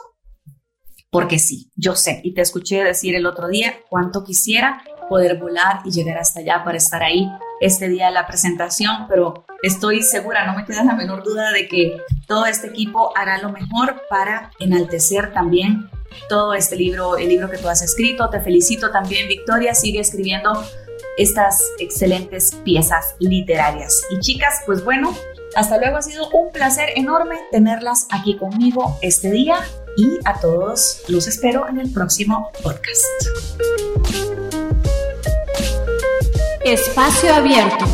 [1.10, 5.82] porque sí, yo sé, y te escuché decir el otro día cuánto quisiera poder volar
[5.84, 7.30] y llegar hasta allá para estar ahí
[7.60, 11.68] este día de la presentación, pero estoy segura, no me queda la menor duda de
[11.68, 11.98] que
[12.28, 15.90] todo este equipo hará lo mejor para enaltecer también
[16.30, 18.30] todo este libro, el libro que tú has escrito.
[18.30, 20.64] Te felicito también, Victoria, sigue escribiendo
[21.18, 24.02] estas excelentes piezas literarias.
[24.12, 25.14] Y chicas, pues bueno,
[25.56, 29.58] hasta luego, ha sido un placer enorme tenerlas aquí conmigo este día
[29.98, 33.06] y a todos los espero en el próximo podcast.
[36.64, 37.86] Espacio abierto.